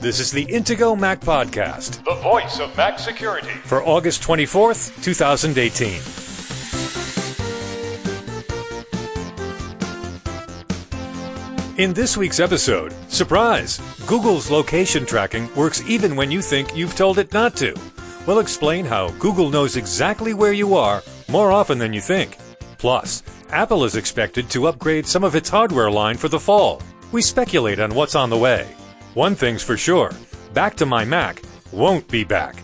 This 0.00 0.20
is 0.20 0.30
the 0.30 0.46
Intego 0.46 0.96
Mac 0.96 1.20
Podcast 1.20 2.04
the 2.04 2.14
voice 2.22 2.60
of 2.60 2.76
Mac 2.76 3.00
security. 3.00 3.48
for 3.64 3.82
August 3.82 4.22
24th, 4.22 5.02
2018. 5.02 6.00
In 11.84 11.92
this 11.92 12.16
week's 12.16 12.38
episode, 12.38 12.94
surprise! 13.08 13.80
Google's 14.06 14.52
location 14.52 15.04
tracking 15.04 15.52
works 15.56 15.82
even 15.88 16.14
when 16.14 16.30
you 16.30 16.42
think 16.42 16.76
you've 16.76 16.94
told 16.94 17.18
it 17.18 17.32
not 17.32 17.56
to. 17.56 17.74
We'll 18.24 18.38
explain 18.38 18.84
how 18.84 19.10
Google 19.18 19.50
knows 19.50 19.74
exactly 19.74 20.32
where 20.32 20.52
you 20.52 20.76
are 20.76 21.02
more 21.28 21.50
often 21.50 21.78
than 21.78 21.92
you 21.92 22.00
think. 22.00 22.38
Plus, 22.78 23.24
Apple 23.50 23.82
is 23.82 23.96
expected 23.96 24.48
to 24.50 24.68
upgrade 24.68 25.08
some 25.08 25.24
of 25.24 25.34
its 25.34 25.48
hardware 25.48 25.90
line 25.90 26.16
for 26.16 26.28
the 26.28 26.38
fall. 26.38 26.82
We 27.10 27.20
speculate 27.20 27.80
on 27.80 27.96
what's 27.96 28.14
on 28.14 28.30
the 28.30 28.38
way. 28.38 28.77
One 29.14 29.34
thing's 29.34 29.62
for 29.62 29.76
sure 29.76 30.12
Back 30.54 30.74
to 30.76 30.86
My 30.86 31.04
Mac 31.04 31.42
won't 31.72 32.08
be 32.08 32.24
back. 32.24 32.56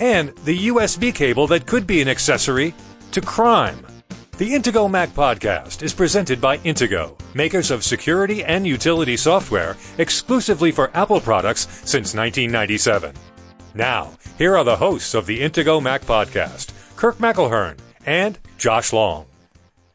And 0.00 0.30
the 0.44 0.68
USB 0.68 1.14
cable 1.14 1.46
that 1.48 1.66
could 1.66 1.86
be 1.86 2.00
an 2.00 2.08
accessory 2.08 2.74
to 3.12 3.20
crime. 3.20 3.84
The 4.38 4.54
Intego 4.54 4.90
Mac 4.90 5.10
podcast 5.10 5.82
is 5.82 5.92
presented 5.92 6.40
by 6.40 6.58
Intego, 6.58 7.16
makers 7.34 7.70
of 7.70 7.84
security 7.84 8.42
and 8.42 8.66
utility 8.66 9.16
software 9.16 9.76
exclusively 9.98 10.72
for 10.72 10.90
Apple 10.96 11.20
products 11.20 11.68
since 11.84 12.14
1997. 12.14 13.14
Now, 13.74 14.12
here 14.38 14.56
are 14.56 14.64
the 14.64 14.76
hosts 14.76 15.14
of 15.14 15.26
the 15.26 15.40
Intego 15.40 15.82
Mac 15.82 16.02
podcast, 16.02 16.72
Kirk 16.96 17.18
McElhearn 17.18 17.78
and 18.06 18.38
Josh 18.58 18.92
Long. 18.92 19.26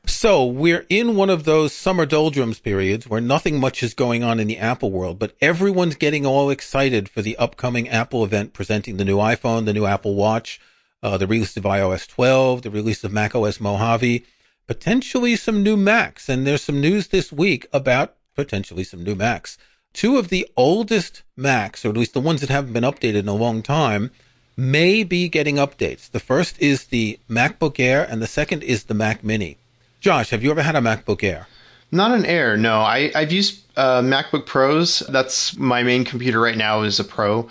So 0.10 0.46
we're 0.46 0.86
in 0.90 1.16
one 1.16 1.30
of 1.30 1.44
those 1.44 1.74
summer 1.74 2.06
doldrums 2.06 2.60
periods 2.60 3.08
where 3.08 3.22
nothing 3.22 3.60
much 3.60 3.84
is 3.84 3.94
going 3.94 4.24
on 4.24 4.40
in 4.40 4.48
the 4.48 4.58
Apple 4.58 4.90
world, 4.90 5.20
but 5.20 5.36
everyone's 5.42 5.96
getting 5.96 6.26
all 6.26 6.50
excited 6.50 7.08
for 7.08 7.22
the 7.22 7.38
upcoming 7.38 7.88
Apple 7.90 8.24
event 8.24 8.54
presenting 8.54 8.98
the 8.98 9.06
new 9.06 9.18
iPhone, 9.18 9.66
the 9.66 9.74
new 9.74 9.86
Apple 9.86 10.16
Watch, 10.16 10.60
uh, 11.04 11.18
the 11.18 11.28
release 11.28 11.56
of 11.58 11.64
iOS 11.64 12.08
12, 12.08 12.64
the 12.64 12.72
release 12.72 13.04
of 13.04 13.12
macOS 13.12 13.60
Mojave, 13.60 14.26
potentially 14.66 15.36
some 15.36 15.62
new 15.62 15.78
Macs. 15.78 16.30
And 16.30 16.48
there's 16.48 16.64
some 16.64 16.82
news 16.82 17.10
this 17.10 17.32
week 17.32 17.68
about 17.72 18.16
potentially 18.34 18.86
some 18.86 19.04
new 19.04 19.14
Macs. 19.14 19.58
Two 19.94 20.18
of 20.18 20.30
the 20.30 20.50
oldest 20.56 21.24
Macs, 21.36 21.86
or 21.86 21.90
at 21.90 21.98
least 21.98 22.14
the 22.14 22.22
ones 22.22 22.42
that 22.42 22.50
haven't 22.50 22.74
been 22.74 22.84
updated 22.84 23.20
in 23.20 23.28
a 23.28 23.36
long 23.36 23.62
time, 23.62 24.12
may 24.56 25.04
be 25.04 25.30
getting 25.30 25.58
updates. 25.58 26.10
The 26.10 26.20
first 26.20 26.60
is 26.60 26.86
the 26.86 27.20
MacBook 27.30 27.80
Air, 27.80 28.04
and 28.10 28.22
the 28.22 28.26
second 28.26 28.64
is 28.64 28.86
the 28.86 28.94
Mac 28.94 29.24
Mini. 29.24 29.58
Josh, 30.00 30.30
have 30.30 30.44
you 30.44 30.52
ever 30.52 30.62
had 30.62 30.76
a 30.76 30.82
MacBook 30.82 31.24
Air? 31.24 31.48
Not 31.92 32.12
an 32.12 32.26
Air, 32.26 32.58
no. 32.58 32.82
I, 32.82 33.12
I've 33.16 33.32
used 33.32 33.64
uh, 33.76 34.02
MacBook 34.02 34.46
Pros. 34.46 35.00
That's 35.10 35.56
my 35.58 35.84
main 35.84 36.06
computer 36.06 36.40
right 36.40 36.58
now 36.58 36.82
is 36.82 37.00
a 37.00 37.04
Pro. 37.04 37.50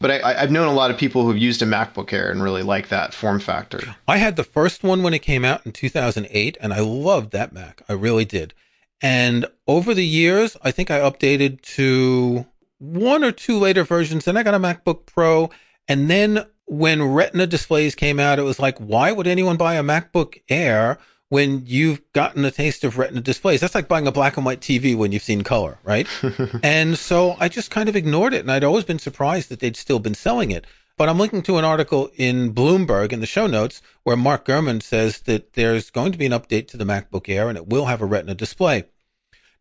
But 0.00 0.10
I, 0.24 0.42
I've 0.42 0.52
known 0.52 0.68
a 0.68 0.72
lot 0.72 0.90
of 0.90 0.96
people 0.96 1.24
who've 1.24 1.36
used 1.36 1.60
a 1.60 1.66
MacBook 1.66 2.12
Air 2.12 2.30
and 2.30 2.42
really 2.42 2.62
like 2.62 2.88
that 2.88 3.12
form 3.12 3.40
factor. 3.40 3.96
I 4.06 4.18
had 4.18 4.36
the 4.36 4.44
first 4.44 4.84
one 4.84 5.02
when 5.02 5.12
it 5.12 5.20
came 5.20 5.44
out 5.44 5.66
in 5.66 5.72
2008, 5.72 6.56
and 6.60 6.72
I 6.72 6.80
loved 6.80 7.32
that 7.32 7.52
Mac. 7.52 7.82
I 7.88 7.94
really 7.94 8.24
did. 8.24 8.54
And 9.02 9.46
over 9.66 9.94
the 9.94 10.06
years, 10.06 10.56
I 10.62 10.70
think 10.70 10.90
I 10.90 11.00
updated 11.00 11.60
to 11.62 12.46
one 12.78 13.24
or 13.24 13.32
two 13.32 13.58
later 13.58 13.84
versions. 13.84 14.24
Then 14.24 14.36
I 14.36 14.42
got 14.42 14.54
a 14.54 14.58
MacBook 14.58 15.04
Pro. 15.06 15.50
And 15.88 16.08
then 16.08 16.46
when 16.66 17.02
Retina 17.02 17.46
displays 17.46 17.94
came 17.94 18.20
out, 18.20 18.38
it 18.38 18.42
was 18.42 18.60
like, 18.60 18.78
why 18.78 19.10
would 19.10 19.26
anyone 19.26 19.56
buy 19.56 19.74
a 19.74 19.82
MacBook 19.82 20.40
Air 20.48 20.98
when 21.28 21.62
you've 21.66 22.00
gotten 22.12 22.44
a 22.44 22.50
taste 22.50 22.84
of 22.84 22.98
Retina 22.98 23.20
displays? 23.20 23.60
That's 23.60 23.74
like 23.74 23.88
buying 23.88 24.06
a 24.06 24.12
black 24.12 24.36
and 24.36 24.46
white 24.46 24.60
TV 24.60 24.96
when 24.96 25.12
you've 25.12 25.22
seen 25.22 25.42
color, 25.42 25.78
right? 25.84 26.06
and 26.62 26.98
so 26.98 27.36
I 27.38 27.48
just 27.48 27.70
kind 27.70 27.88
of 27.88 27.96
ignored 27.96 28.34
it. 28.34 28.40
And 28.40 28.50
I'd 28.50 28.64
always 28.64 28.84
been 28.84 28.98
surprised 28.98 29.48
that 29.48 29.60
they'd 29.60 29.76
still 29.76 29.98
been 29.98 30.14
selling 30.14 30.50
it. 30.50 30.66
But 30.96 31.08
I'm 31.08 31.18
linking 31.18 31.42
to 31.42 31.58
an 31.58 31.64
article 31.64 32.10
in 32.16 32.52
Bloomberg 32.52 33.12
in 33.12 33.20
the 33.20 33.26
show 33.26 33.46
notes 33.46 33.80
where 34.02 34.16
Mark 34.16 34.44
Gurman 34.44 34.82
says 34.82 35.20
that 35.22 35.52
there's 35.52 35.90
going 35.90 36.10
to 36.10 36.18
be 36.18 36.26
an 36.26 36.32
update 36.32 36.66
to 36.68 36.76
the 36.76 36.84
MacBook 36.84 37.28
Air 37.28 37.48
and 37.48 37.56
it 37.56 37.68
will 37.68 37.86
have 37.86 38.02
a 38.02 38.06
Retina 38.06 38.34
display. 38.34 38.84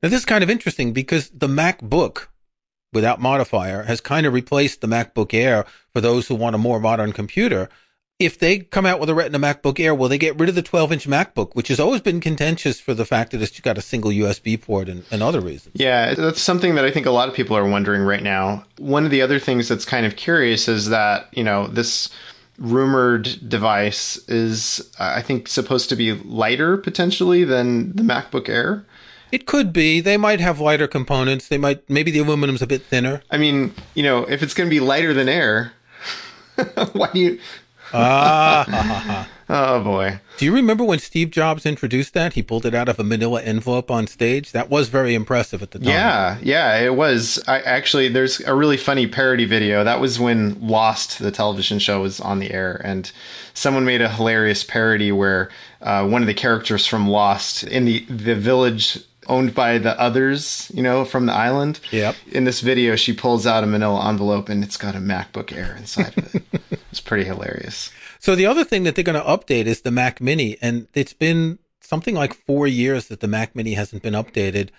Now, 0.01 0.09
this 0.09 0.19
is 0.19 0.25
kind 0.25 0.43
of 0.43 0.49
interesting 0.49 0.93
because 0.93 1.29
the 1.29 1.47
MacBook 1.47 2.27
without 2.91 3.21
modifier 3.21 3.83
has 3.83 4.01
kind 4.01 4.25
of 4.25 4.33
replaced 4.33 4.81
the 4.81 4.87
MacBook 4.87 5.33
Air 5.33 5.65
for 5.93 6.01
those 6.01 6.27
who 6.27 6.35
want 6.35 6.55
a 6.55 6.59
more 6.59 6.79
modern 6.79 7.13
computer. 7.13 7.69
If 8.19 8.39
they 8.39 8.59
come 8.59 8.87
out 8.87 8.99
with 8.99 9.09
a 9.09 9.13
Retina 9.13 9.37
MacBook 9.37 9.79
Air, 9.79 9.93
will 9.93 10.09
they 10.09 10.17
get 10.17 10.39
rid 10.39 10.49
of 10.49 10.55
the 10.55 10.63
12 10.63 10.91
inch 10.91 11.07
MacBook, 11.07 11.53
which 11.53 11.67
has 11.67 11.79
always 11.79 12.01
been 12.01 12.19
contentious 12.19 12.79
for 12.79 12.95
the 12.95 13.05
fact 13.05 13.31
that 13.31 13.43
it's 13.43 13.59
got 13.59 13.77
a 13.77 13.81
single 13.81 14.09
USB 14.09 14.59
port 14.59 14.89
and, 14.89 15.03
and 15.11 15.21
other 15.21 15.39
reasons? 15.39 15.75
Yeah, 15.79 16.15
that's 16.15 16.41
something 16.41 16.73
that 16.75 16.85
I 16.85 16.89
think 16.89 17.05
a 17.05 17.11
lot 17.11 17.29
of 17.29 17.35
people 17.35 17.55
are 17.55 17.69
wondering 17.69 18.01
right 18.01 18.23
now. 18.23 18.65
One 18.79 19.05
of 19.05 19.11
the 19.11 19.21
other 19.21 19.37
things 19.37 19.67
that's 19.67 19.85
kind 19.85 20.03
of 20.03 20.15
curious 20.15 20.67
is 20.67 20.89
that, 20.89 21.27
you 21.31 21.43
know, 21.43 21.67
this 21.67 22.09
rumored 22.57 23.47
device 23.47 24.17
is, 24.27 24.79
uh, 24.99 25.13
I 25.15 25.21
think, 25.21 25.47
supposed 25.47 25.87
to 25.89 25.95
be 25.95 26.13
lighter 26.13 26.75
potentially 26.75 27.43
than 27.43 27.95
the 27.95 28.01
MacBook 28.01 28.49
Air. 28.49 28.83
It 29.31 29.45
could 29.45 29.71
be. 29.71 30.01
They 30.01 30.17
might 30.17 30.39
have 30.39 30.59
lighter 30.59 30.87
components. 30.87 31.49
They 31.49 31.59
might, 31.59 31.87
maybe 31.87 32.09
the 32.09 32.19
aluminum's 32.19 32.63
a 32.63 32.67
bit 32.67 32.81
thinner. 32.81 33.21
I 33.29 33.37
mean, 33.37 33.75
you 33.93 34.01
know, 34.01 34.23
if 34.23 34.41
it's 34.41 34.55
going 34.55 34.67
to 34.67 34.73
be 34.73 34.79
lighter 34.79 35.13
than 35.13 35.29
air, 35.29 35.73
why 36.93 37.11
do 37.13 37.19
you. 37.19 37.39
Ah, 37.93 39.27
Oh, 39.49 39.81
boy. 39.81 40.19
do 40.37 40.43
you 40.43 40.53
remember 40.53 40.83
when 40.83 40.99
Steve 40.99 41.31
Jobs 41.31 41.65
introduced 41.65 42.13
that? 42.13 42.33
He 42.33 42.43
pulled 42.43 42.65
it 42.65 42.75
out 42.75 42.89
of 42.89 42.99
a 42.99 43.03
manila 43.03 43.41
envelope 43.41 43.89
on 43.89 44.05
stage. 44.05 44.51
That 44.51 44.69
was 44.69 44.89
very 44.89 45.13
impressive 45.13 45.63
at 45.63 45.71
the 45.71 45.79
time. 45.79 45.87
Yeah, 45.87 46.37
yeah, 46.41 46.77
it 46.79 46.95
was. 46.95 47.41
I 47.47 47.61
actually 47.61 48.09
there's 48.09 48.41
a 48.41 48.53
really 48.53 48.75
funny 48.75 49.07
parody 49.07 49.45
video. 49.45 49.85
That 49.85 50.01
was 50.01 50.19
when 50.19 50.57
Lost, 50.59 51.19
the 51.19 51.31
television 51.31 51.79
show, 51.79 52.01
was 52.01 52.19
on 52.19 52.39
the 52.39 52.51
air, 52.51 52.81
and 52.83 53.09
someone 53.53 53.85
made 53.85 54.01
a 54.01 54.09
hilarious 54.09 54.65
parody 54.65 55.13
where 55.13 55.49
uh, 55.81 56.05
one 56.05 56.21
of 56.21 56.27
the 56.27 56.33
characters 56.33 56.85
from 56.85 57.07
Lost 57.07 57.63
in 57.63 57.85
the 57.85 57.99
the 58.09 58.35
village 58.35 58.99
owned 59.27 59.53
by 59.55 59.77
the 59.77 59.97
others, 59.99 60.69
you 60.73 60.83
know, 60.83 61.05
from 61.05 61.25
the 61.25 61.33
island. 61.33 61.79
Yep. 61.91 62.15
In 62.33 62.43
this 62.43 62.59
video, 62.59 62.95
she 62.97 63.13
pulls 63.13 63.45
out 63.47 63.63
a 63.63 63.67
manila 63.67 64.07
envelope 64.09 64.49
and 64.49 64.61
it's 64.63 64.77
got 64.77 64.93
a 64.95 64.99
MacBook 64.99 65.55
Air 65.55 65.75
inside 65.77 66.17
of 66.17 66.35
it. 66.35 66.43
it's 66.91 67.01
pretty 67.01 67.23
hilarious. 67.23 67.91
So 68.19 68.35
the 68.35 68.45
other 68.45 68.63
thing 68.63 68.83
that 68.83 68.95
they're 68.95 69.03
going 69.03 69.21
to 69.21 69.27
update 69.27 69.65
is 69.65 69.81
the 69.81 69.91
Mac 69.91 70.21
Mini, 70.21 70.57
and 70.61 70.87
it's 70.93 71.13
been 71.13 71.59
something 71.81 72.15
like 72.15 72.33
four 72.33 72.67
years 72.67 73.07
that 73.07 73.19
the 73.19 73.27
Mac 73.27 73.55
Mini 73.55 73.73
hasn't 73.73 74.03
been 74.03 74.13
updated. 74.13 74.69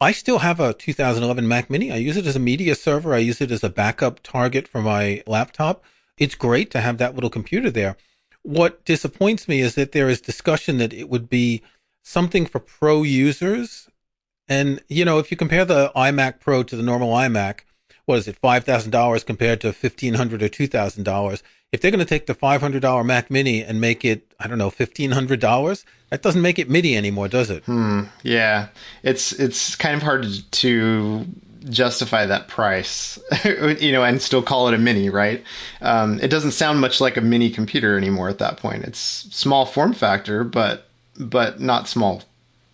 I 0.00 0.12
still 0.12 0.38
have 0.38 0.58
a 0.58 0.72
2011 0.72 1.46
Mac 1.46 1.70
Mini. 1.70 1.92
I 1.92 1.96
use 1.96 2.16
it 2.16 2.26
as 2.26 2.36
a 2.36 2.40
media 2.40 2.74
server. 2.74 3.14
I 3.14 3.18
use 3.18 3.40
it 3.40 3.50
as 3.50 3.62
a 3.62 3.70
backup 3.70 4.20
target 4.22 4.66
for 4.66 4.82
my 4.82 5.22
laptop. 5.26 5.84
It's 6.18 6.34
great 6.34 6.70
to 6.72 6.80
have 6.80 6.98
that 6.98 7.14
little 7.14 7.30
computer 7.30 7.70
there. 7.70 7.96
What 8.42 8.84
disappoints 8.84 9.46
me 9.46 9.60
is 9.60 9.76
that 9.76 9.92
there 9.92 10.08
is 10.08 10.20
discussion 10.20 10.78
that 10.78 10.92
it 10.92 11.08
would 11.08 11.28
be 11.30 11.62
something 12.02 12.46
for 12.46 12.58
pro 12.58 13.02
users. 13.04 13.88
And, 14.48 14.82
you 14.88 15.04
know, 15.04 15.18
if 15.18 15.30
you 15.30 15.36
compare 15.36 15.64
the 15.64 15.92
iMac 15.94 16.40
Pro 16.40 16.62
to 16.64 16.76
the 16.76 16.82
normal 16.82 17.12
iMac, 17.12 17.60
what 18.06 18.18
is 18.18 18.28
it, 18.28 18.40
$5,000 18.40 19.26
compared 19.26 19.60
to 19.60 19.68
$1,500 19.68 20.42
or 20.42 20.48
$2,000? 20.48 21.42
If 21.72 21.80
they're 21.80 21.90
going 21.90 22.00
to 22.00 22.04
take 22.04 22.26
the 22.26 22.34
$500 22.34 23.06
Mac 23.06 23.30
Mini 23.30 23.62
and 23.64 23.80
make 23.80 24.04
it, 24.04 24.26
I 24.38 24.46
don't 24.46 24.58
know, 24.58 24.70
$1,500, 24.70 25.84
that 26.10 26.22
doesn't 26.22 26.42
make 26.42 26.58
it 26.58 26.68
mini 26.68 26.96
anymore, 26.96 27.28
does 27.28 27.48
it? 27.48 27.64
Hmm. 27.64 28.02
Yeah, 28.22 28.68
it's 29.02 29.32
it's 29.32 29.74
kind 29.76 29.96
of 29.96 30.02
hard 30.02 30.26
to 30.50 31.24
justify 31.70 32.26
that 32.26 32.48
price, 32.48 33.18
you 33.80 33.92
know, 33.92 34.04
and 34.04 34.20
still 34.20 34.42
call 34.42 34.68
it 34.68 34.74
a 34.74 34.78
mini, 34.78 35.08
right? 35.08 35.42
Um, 35.80 36.20
it 36.20 36.28
doesn't 36.28 36.50
sound 36.50 36.82
much 36.82 37.00
like 37.00 37.16
a 37.16 37.22
mini 37.22 37.48
computer 37.48 37.96
anymore 37.96 38.28
at 38.28 38.38
that 38.40 38.58
point. 38.58 38.84
It's 38.84 38.98
small 38.98 39.64
form 39.64 39.94
factor, 39.94 40.44
but 40.44 40.88
but 41.18 41.60
not 41.60 41.88
small 41.88 42.24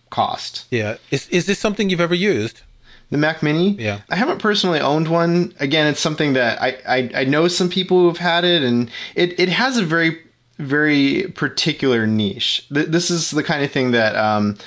cost. 0.09 0.65
Yeah. 0.69 0.97
Is, 1.11 1.29
is 1.29 1.45
this 1.45 1.59
something 1.59 1.89
you've 1.89 2.01
ever 2.01 2.15
used? 2.15 2.61
The 3.11 3.17
Mac 3.17 3.41
Mini, 3.41 3.71
Yeah. 3.71 4.01
I 4.09 4.15
haven't 4.15 4.39
personally 4.39 4.79
owned 4.79 5.07
one. 5.07 5.53
Again, 5.59 5.87
it's 5.87 5.99
something 5.99 6.33
that 6.33 6.61
I 6.61 6.77
I, 6.87 7.09
I 7.15 7.23
know 7.25 7.47
some 7.47 7.69
people 7.69 7.97
who've 8.03 8.17
had 8.17 8.43
it, 8.45 8.61
and 8.63 8.89
it 9.15 9.39
it 9.39 9.49
has 9.49 9.77
a 9.77 9.83
very 9.83 10.19
very 10.59 11.31
particular 11.35 12.05
niche. 12.05 12.67
Th- 12.73 12.87
This 12.87 13.09
is 13.09 13.31
the 13.31 13.43
kind 13.43 13.63
of 13.63 13.71
thing 13.71 13.91
that, 13.91 14.15
um, 14.15 14.57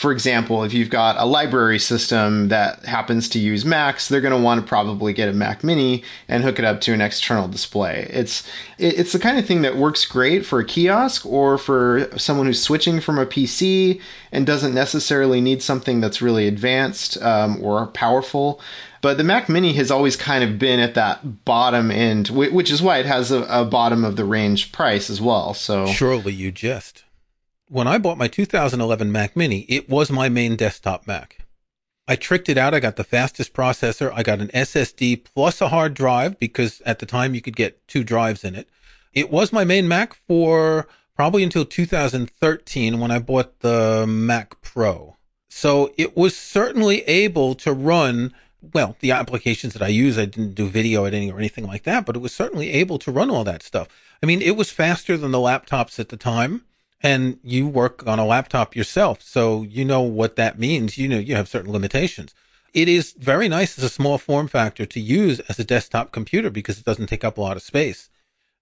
for 0.00 0.12
example, 0.12 0.64
if 0.64 0.72
you've 0.72 0.88
got 0.88 1.18
a 1.18 1.26
library 1.26 1.78
system 1.78 2.48
that 2.48 2.86
happens 2.86 3.28
to 3.28 3.38
use 3.38 3.66
Macs, 3.66 4.08
they're 4.08 4.22
going 4.22 4.34
to 4.34 4.42
want 4.42 4.58
to 4.58 4.66
probably 4.66 5.12
get 5.12 5.28
a 5.28 5.34
Mac 5.34 5.62
Mini 5.62 6.02
and 6.26 6.42
hook 6.42 6.58
it 6.58 6.64
up 6.64 6.80
to 6.80 6.94
an 6.94 7.02
external 7.02 7.48
display. 7.48 8.08
It's 8.08 8.42
it's 8.78 9.12
the 9.12 9.18
kind 9.18 9.38
of 9.38 9.44
thing 9.44 9.60
that 9.60 9.76
works 9.76 10.06
great 10.06 10.46
for 10.46 10.58
a 10.58 10.64
kiosk 10.64 11.26
or 11.26 11.58
for 11.58 12.08
someone 12.16 12.46
who's 12.46 12.62
switching 12.62 12.98
from 12.98 13.18
a 13.18 13.26
PC 13.26 14.00
and 14.32 14.46
doesn't 14.46 14.72
necessarily 14.72 15.42
need 15.42 15.62
something 15.62 16.00
that's 16.00 16.22
really 16.22 16.48
advanced 16.48 17.20
um, 17.20 17.62
or 17.62 17.86
powerful. 17.88 18.58
But 19.02 19.18
the 19.18 19.24
Mac 19.24 19.50
Mini 19.50 19.74
has 19.74 19.90
always 19.90 20.16
kind 20.16 20.42
of 20.42 20.58
been 20.58 20.80
at 20.80 20.94
that 20.94 21.44
bottom 21.44 21.90
end, 21.90 22.28
which 22.28 22.70
is 22.70 22.80
why 22.80 23.00
it 23.00 23.06
has 23.06 23.30
a, 23.30 23.42
a 23.50 23.66
bottom 23.66 24.06
of 24.06 24.16
the 24.16 24.24
range 24.24 24.72
price 24.72 25.10
as 25.10 25.20
well. 25.20 25.52
So 25.52 25.84
Surely 25.84 26.32
you 26.32 26.50
jest. 26.50 27.04
When 27.72 27.86
I 27.86 27.98
bought 27.98 28.18
my 28.18 28.26
2011 28.26 29.12
Mac 29.12 29.36
Mini, 29.36 29.60
it 29.68 29.88
was 29.88 30.10
my 30.10 30.28
main 30.28 30.56
desktop 30.56 31.06
Mac. 31.06 31.46
I 32.08 32.16
tricked 32.16 32.48
it 32.48 32.58
out. 32.58 32.74
I 32.74 32.80
got 32.80 32.96
the 32.96 33.04
fastest 33.04 33.52
processor. 33.52 34.12
I 34.12 34.24
got 34.24 34.40
an 34.40 34.48
SSD 34.48 35.22
plus 35.22 35.60
a 35.60 35.68
hard 35.68 35.94
drive 35.94 36.40
because 36.40 36.82
at 36.84 36.98
the 36.98 37.06
time 37.06 37.32
you 37.32 37.40
could 37.40 37.54
get 37.54 37.86
two 37.86 38.02
drives 38.02 38.42
in 38.42 38.56
it. 38.56 38.68
It 39.12 39.30
was 39.30 39.52
my 39.52 39.62
main 39.62 39.86
Mac 39.86 40.14
for 40.14 40.88
probably 41.14 41.44
until 41.44 41.64
2013 41.64 42.98
when 42.98 43.12
I 43.12 43.20
bought 43.20 43.60
the 43.60 44.04
Mac 44.04 44.60
Pro. 44.62 45.14
So 45.48 45.94
it 45.96 46.16
was 46.16 46.36
certainly 46.36 47.02
able 47.02 47.54
to 47.54 47.72
run, 47.72 48.34
well, 48.74 48.96
the 48.98 49.12
applications 49.12 49.74
that 49.74 49.82
I 49.82 49.88
use, 49.88 50.18
I 50.18 50.24
didn't 50.24 50.56
do 50.56 50.66
video 50.66 51.04
editing 51.04 51.30
or 51.30 51.38
anything 51.38 51.68
like 51.68 51.84
that, 51.84 52.04
but 52.04 52.16
it 52.16 52.20
was 52.20 52.34
certainly 52.34 52.72
able 52.72 52.98
to 52.98 53.12
run 53.12 53.30
all 53.30 53.44
that 53.44 53.62
stuff. 53.62 53.86
I 54.20 54.26
mean, 54.26 54.42
it 54.42 54.56
was 54.56 54.72
faster 54.72 55.16
than 55.16 55.30
the 55.30 55.38
laptops 55.38 56.00
at 56.00 56.08
the 56.08 56.16
time. 56.16 56.64
And 57.02 57.38
you 57.42 57.66
work 57.66 58.06
on 58.06 58.18
a 58.18 58.26
laptop 58.26 58.76
yourself, 58.76 59.22
so 59.22 59.62
you 59.62 59.86
know 59.86 60.02
what 60.02 60.36
that 60.36 60.58
means. 60.58 60.98
You 60.98 61.08
know, 61.08 61.18
you 61.18 61.34
have 61.34 61.48
certain 61.48 61.72
limitations. 61.72 62.34
It 62.74 62.88
is 62.88 63.14
very 63.18 63.48
nice 63.48 63.78
as 63.78 63.84
a 63.84 63.88
small 63.88 64.18
form 64.18 64.48
factor 64.48 64.84
to 64.86 65.00
use 65.00 65.40
as 65.40 65.58
a 65.58 65.64
desktop 65.64 66.12
computer 66.12 66.50
because 66.50 66.78
it 66.78 66.84
doesn't 66.84 67.06
take 67.06 67.24
up 67.24 67.38
a 67.38 67.40
lot 67.40 67.56
of 67.56 67.62
space. 67.62 68.10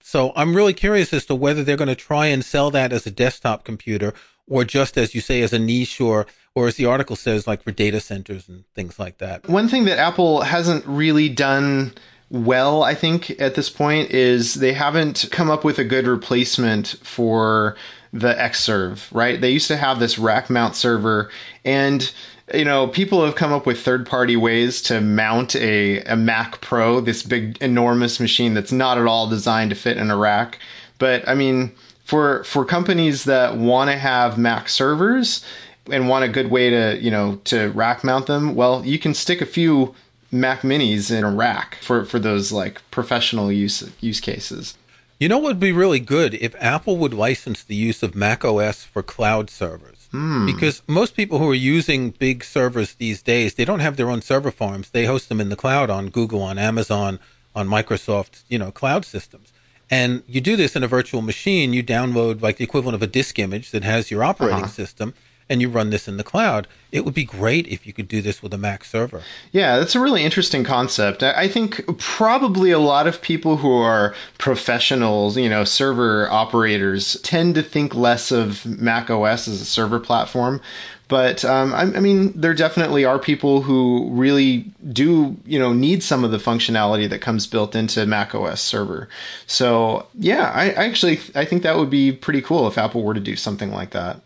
So 0.00 0.32
I'm 0.36 0.54
really 0.54 0.72
curious 0.72 1.12
as 1.12 1.26
to 1.26 1.34
whether 1.34 1.64
they're 1.64 1.76
going 1.76 1.88
to 1.88 1.94
try 1.94 2.26
and 2.26 2.44
sell 2.44 2.70
that 2.70 2.92
as 2.92 3.06
a 3.06 3.10
desktop 3.10 3.64
computer 3.64 4.14
or 4.46 4.64
just 4.64 4.96
as 4.96 5.14
you 5.14 5.20
say 5.20 5.42
as 5.42 5.52
a 5.52 5.58
niche 5.58 6.00
or 6.00 6.26
or 6.54 6.66
as 6.66 6.76
the 6.76 6.86
article 6.86 7.16
says 7.16 7.46
like 7.46 7.62
for 7.62 7.72
data 7.72 8.00
centers 8.00 8.48
and 8.48 8.64
things 8.74 8.98
like 8.98 9.18
that. 9.18 9.48
One 9.48 9.68
thing 9.68 9.84
that 9.84 9.98
Apple 9.98 10.42
hasn't 10.42 10.84
really 10.86 11.28
done 11.28 11.92
well, 12.30 12.82
I 12.82 12.94
think, 12.94 13.40
at 13.40 13.54
this 13.54 13.70
point 13.70 14.10
is 14.10 14.54
they 14.54 14.74
haven't 14.74 15.28
come 15.30 15.50
up 15.50 15.64
with 15.64 15.78
a 15.78 15.84
good 15.84 16.06
replacement 16.06 16.96
for 17.02 17.76
the 18.12 18.34
Xserve, 18.34 19.08
right? 19.12 19.40
They 19.40 19.50
used 19.50 19.68
to 19.68 19.76
have 19.76 20.00
this 20.00 20.18
rack 20.18 20.48
mount 20.50 20.76
server 20.76 21.30
and 21.64 22.10
you 22.54 22.64
know, 22.64 22.86
people 22.86 23.24
have 23.24 23.34
come 23.34 23.52
up 23.52 23.66
with 23.66 23.80
third 23.80 24.06
party 24.06 24.36
ways 24.36 24.80
to 24.82 25.00
mount 25.00 25.54
a, 25.56 26.00
a 26.04 26.16
Mac 26.16 26.60
Pro, 26.60 27.00
this 27.00 27.22
big, 27.22 27.58
enormous 27.60 28.18
machine 28.18 28.54
that's 28.54 28.72
not 28.72 28.98
at 28.98 29.06
all 29.06 29.28
designed 29.28 29.70
to 29.70 29.76
fit 29.76 29.98
in 29.98 30.10
a 30.10 30.16
rack. 30.16 30.58
But 30.98 31.28
I 31.28 31.34
mean, 31.34 31.72
for 32.04 32.42
for 32.44 32.64
companies 32.64 33.24
that 33.24 33.56
want 33.56 33.90
to 33.90 33.98
have 33.98 34.38
Mac 34.38 34.68
servers 34.68 35.44
and 35.90 36.08
want 36.08 36.24
a 36.24 36.28
good 36.28 36.50
way 36.50 36.70
to 36.70 36.98
you 37.00 37.10
know 37.10 37.40
to 37.44 37.70
rack 37.70 38.02
mount 38.02 38.26
them, 38.26 38.54
well, 38.54 38.84
you 38.84 38.98
can 38.98 39.14
stick 39.14 39.40
a 39.40 39.46
few 39.46 39.94
Mac 40.30 40.62
Minis 40.62 41.10
in 41.10 41.24
a 41.24 41.30
rack 41.30 41.76
for 41.82 42.04
for 42.04 42.18
those 42.18 42.50
like 42.50 42.80
professional 42.90 43.52
use 43.52 43.88
use 44.00 44.20
cases. 44.20 44.76
You 45.18 45.28
know 45.28 45.38
what 45.38 45.48
would 45.48 45.60
be 45.60 45.72
really 45.72 45.98
good 46.00 46.34
if 46.34 46.54
Apple 46.60 46.96
would 46.98 47.12
license 47.12 47.64
the 47.64 47.74
use 47.74 48.02
of 48.04 48.14
Mac 48.14 48.44
OS 48.44 48.84
for 48.84 49.02
cloud 49.02 49.50
servers. 49.50 50.08
Hmm. 50.12 50.46
Because 50.46 50.80
most 50.86 51.16
people 51.16 51.38
who 51.38 51.50
are 51.50 51.54
using 51.54 52.10
big 52.10 52.44
servers 52.44 52.94
these 52.94 53.20
days, 53.20 53.54
they 53.54 53.64
don't 53.64 53.80
have 53.80 53.96
their 53.96 54.10
own 54.10 54.22
server 54.22 54.50
farms. 54.52 54.90
They 54.90 55.06
host 55.06 55.28
them 55.28 55.40
in 55.40 55.48
the 55.48 55.56
cloud 55.56 55.90
on 55.90 56.08
Google, 56.08 56.40
on 56.42 56.56
Amazon, 56.58 57.18
on 57.54 57.68
Microsoft, 57.68 58.42
you 58.48 58.58
know, 58.58 58.70
cloud 58.70 59.04
systems. 59.04 59.52
And 59.90 60.22
you 60.28 60.40
do 60.40 60.54
this 60.56 60.76
in 60.76 60.84
a 60.84 60.88
virtual 60.88 61.20
machine. 61.22 61.72
You 61.72 61.82
download 61.82 62.40
like 62.40 62.58
the 62.58 62.64
equivalent 62.64 62.94
of 62.94 63.02
a 63.02 63.06
disk 63.06 63.38
image 63.38 63.70
that 63.72 63.84
has 63.84 64.10
your 64.10 64.22
operating 64.22 64.64
Uh-huh. 64.64 64.68
system 64.68 65.14
and 65.50 65.60
you 65.60 65.68
run 65.68 65.90
this 65.90 66.08
in 66.08 66.16
the 66.16 66.24
cloud. 66.24 66.66
It 66.92 67.04
would 67.04 67.14
be 67.14 67.24
great 67.24 67.66
if 67.66 67.86
you 67.86 67.92
could 67.92 68.08
do 68.08 68.22
this 68.22 68.42
with 68.42 68.52
a 68.54 68.58
Mac 68.58 68.84
server. 68.84 69.22
Yeah, 69.52 69.78
that's 69.78 69.94
a 69.94 70.00
really 70.00 70.22
interesting 70.22 70.64
concept. 70.64 71.22
I 71.22 71.48
think 71.48 71.84
probably 71.98 72.70
a 72.70 72.78
lot 72.78 73.06
of 73.06 73.20
people 73.20 73.58
who 73.58 73.72
are 73.72 74.14
professionals, 74.38 75.36
you 75.36 75.48
know, 75.48 75.64
server 75.64 76.30
operators, 76.30 77.20
tend 77.22 77.54
to 77.56 77.62
think 77.62 77.94
less 77.94 78.30
of 78.30 78.64
Mac 78.64 79.10
OS 79.10 79.48
as 79.48 79.60
a 79.60 79.66
server 79.66 80.00
platform. 80.00 80.60
But 81.08 81.42
um, 81.42 81.72
I, 81.72 81.82
I 81.82 82.00
mean, 82.00 82.38
there 82.38 82.52
definitely 82.52 83.06
are 83.06 83.18
people 83.18 83.62
who 83.62 84.10
really 84.12 84.70
do, 84.92 85.38
you 85.46 85.58
know, 85.58 85.72
need 85.72 86.02
some 86.02 86.22
of 86.22 86.30
the 86.30 86.36
functionality 86.36 87.08
that 87.08 87.20
comes 87.20 87.46
built 87.46 87.74
into 87.74 88.04
Mac 88.04 88.34
OS 88.34 88.60
server. 88.60 89.08
So 89.46 90.06
yeah, 90.14 90.52
I, 90.54 90.64
I 90.70 90.84
actually 90.84 91.18
I 91.34 91.46
think 91.46 91.62
that 91.62 91.78
would 91.78 91.90
be 91.90 92.12
pretty 92.12 92.42
cool 92.42 92.68
if 92.68 92.76
Apple 92.76 93.02
were 93.02 93.14
to 93.14 93.20
do 93.20 93.36
something 93.36 93.72
like 93.72 93.90
that. 93.90 94.20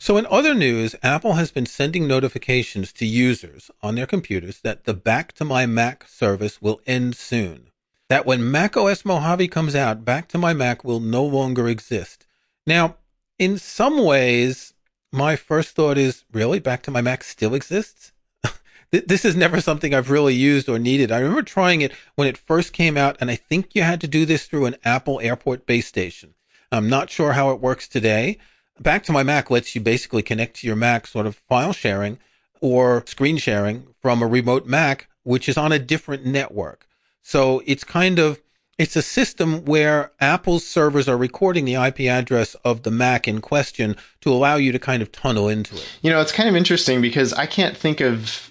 So, 0.00 0.16
in 0.16 0.26
other 0.26 0.54
news, 0.54 0.94
Apple 1.02 1.32
has 1.32 1.50
been 1.50 1.66
sending 1.66 2.06
notifications 2.06 2.92
to 2.94 3.04
users 3.04 3.68
on 3.82 3.96
their 3.96 4.06
computers 4.06 4.60
that 4.60 4.84
the 4.84 4.94
Back 4.94 5.32
to 5.34 5.44
My 5.44 5.66
Mac 5.66 6.06
service 6.06 6.62
will 6.62 6.80
end 6.86 7.16
soon. 7.16 7.72
That 8.08 8.24
when 8.24 8.48
Mac 8.48 8.76
OS 8.76 9.04
Mojave 9.04 9.48
comes 9.48 9.74
out, 9.74 10.04
Back 10.04 10.28
to 10.28 10.38
My 10.38 10.54
Mac 10.54 10.84
will 10.84 11.00
no 11.00 11.24
longer 11.24 11.68
exist. 11.68 12.26
Now, 12.64 12.96
in 13.40 13.58
some 13.58 14.04
ways, 14.04 14.72
my 15.12 15.34
first 15.34 15.74
thought 15.74 15.98
is 15.98 16.24
really 16.32 16.60
Back 16.60 16.82
to 16.84 16.92
My 16.92 17.00
Mac 17.00 17.24
still 17.24 17.54
exists? 17.54 18.12
This 18.90 19.24
is 19.26 19.36
never 19.36 19.60
something 19.60 19.92
I've 19.92 20.10
really 20.10 20.34
used 20.34 20.68
or 20.68 20.78
needed. 20.78 21.12
I 21.12 21.18
remember 21.18 21.42
trying 21.42 21.82
it 21.82 21.92
when 22.14 22.26
it 22.28 22.38
first 22.38 22.72
came 22.72 22.96
out, 22.96 23.18
and 23.20 23.30
I 23.30 23.34
think 23.34 23.74
you 23.74 23.82
had 23.82 24.00
to 24.00 24.08
do 24.08 24.24
this 24.24 24.46
through 24.46 24.64
an 24.64 24.76
Apple 24.82 25.20
Airport 25.20 25.66
base 25.66 25.86
station. 25.86 26.34
I'm 26.72 26.88
not 26.88 27.10
sure 27.10 27.32
how 27.32 27.50
it 27.50 27.60
works 27.60 27.86
today. 27.86 28.38
Back 28.80 29.02
to 29.04 29.12
my 29.12 29.22
Mac 29.22 29.50
lets 29.50 29.74
you 29.74 29.80
basically 29.80 30.22
connect 30.22 30.56
to 30.56 30.66
your 30.66 30.76
Mac 30.76 31.06
sort 31.06 31.26
of 31.26 31.36
file 31.48 31.72
sharing 31.72 32.18
or 32.60 33.04
screen 33.06 33.36
sharing 33.36 33.86
from 34.00 34.22
a 34.22 34.26
remote 34.26 34.66
Mac, 34.66 35.08
which 35.22 35.48
is 35.48 35.56
on 35.56 35.72
a 35.72 35.78
different 35.78 36.24
network. 36.24 36.86
So 37.22 37.62
it's 37.66 37.84
kind 37.84 38.18
of, 38.18 38.40
it's 38.78 38.96
a 38.96 39.02
system 39.02 39.64
where 39.64 40.12
Apple's 40.20 40.66
servers 40.66 41.08
are 41.08 41.16
recording 41.16 41.64
the 41.64 41.74
IP 41.74 42.00
address 42.00 42.54
of 42.64 42.82
the 42.82 42.90
Mac 42.90 43.26
in 43.26 43.40
question 43.40 43.96
to 44.20 44.32
allow 44.32 44.56
you 44.56 44.72
to 44.72 44.78
kind 44.78 45.02
of 45.02 45.12
tunnel 45.12 45.48
into 45.48 45.74
it. 45.76 45.88
You 46.02 46.10
know, 46.10 46.20
it's 46.20 46.32
kind 46.32 46.48
of 46.48 46.56
interesting 46.56 47.02
because 47.02 47.32
I 47.32 47.46
can't 47.46 47.76
think 47.76 48.00
of 48.00 48.50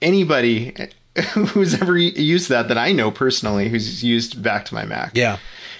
anybody 0.00 0.74
who's 1.34 1.80
ever 1.80 1.96
used 1.96 2.48
that 2.48 2.68
that 2.68 2.78
I 2.78 2.92
know 2.92 3.10
personally 3.10 3.68
who's 3.68 4.02
used 4.02 4.42
back 4.42 4.64
to 4.66 4.74
my 4.74 4.84
Mac. 4.84 5.12
Yeah. 5.14 5.38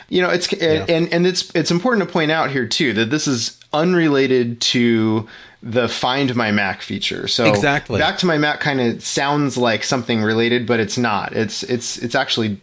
You 0.09 0.21
know, 0.21 0.29
it's 0.29 0.53
and 0.53 1.11
and 1.13 1.27
it's 1.27 1.51
it's 1.55 1.71
important 1.71 2.07
to 2.07 2.13
point 2.13 2.31
out 2.31 2.51
here 2.51 2.67
too 2.67 2.93
that 2.93 3.09
this 3.09 3.27
is 3.27 3.59
unrelated 3.73 4.61
to 4.61 5.29
the 5.63 5.89
Find 5.89 6.35
My 6.35 6.51
Mac 6.51 6.83
feature. 6.83 7.29
So 7.29 7.47
Exactly. 7.47 7.99
back 7.99 8.19
to 8.19 8.27
my 8.27 8.39
Mac 8.39 8.61
kind 8.61 8.81
of 8.81 9.03
sounds 9.03 9.57
like 9.57 9.85
something 9.85 10.23
related, 10.23 10.67
but 10.67 10.81
it's 10.81 10.99
not. 10.99 11.33
It's 11.35 11.63
it's 11.63 11.99
it's 11.99 12.15
actually 12.15 12.61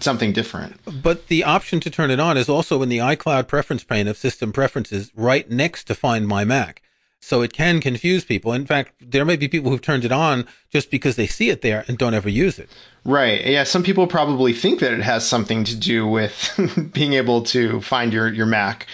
something 0.00 0.32
different. 0.32 0.80
But 1.02 1.28
the 1.28 1.44
option 1.44 1.80
to 1.80 1.90
turn 1.90 2.10
it 2.10 2.20
on 2.20 2.36
is 2.36 2.48
also 2.48 2.82
in 2.82 2.88
the 2.88 2.98
iCloud 2.98 3.48
preference 3.48 3.84
pane 3.84 4.08
of 4.08 4.16
system 4.16 4.52
preferences 4.52 5.10
right 5.14 5.48
next 5.50 5.84
to 5.84 5.94
Find 5.94 6.26
My 6.26 6.44
Mac. 6.44 6.82
So 7.22 7.42
it 7.42 7.52
can 7.52 7.80
confuse 7.80 8.24
people. 8.24 8.52
In 8.54 8.64
fact, 8.66 8.92
there 9.00 9.26
may 9.26 9.36
be 9.36 9.46
people 9.46 9.70
who've 9.70 9.82
turned 9.82 10.06
it 10.06 10.12
on 10.12 10.46
just 10.70 10.90
because 10.90 11.16
they 11.16 11.26
see 11.26 11.50
it 11.50 11.60
there 11.60 11.84
and 11.86 11.98
don't 11.98 12.14
ever 12.14 12.30
use 12.30 12.58
it. 12.58 12.70
Right. 13.04 13.44
Yeah. 13.46 13.64
Some 13.64 13.82
people 13.82 14.06
probably 14.06 14.52
think 14.52 14.80
that 14.80 14.92
it 14.92 15.00
has 15.00 15.26
something 15.26 15.64
to 15.64 15.76
do 15.76 16.06
with 16.06 16.90
being 16.92 17.14
able 17.14 17.42
to 17.44 17.80
find 17.80 18.12
your, 18.12 18.28
your 18.32 18.46
Mac. 18.46 18.86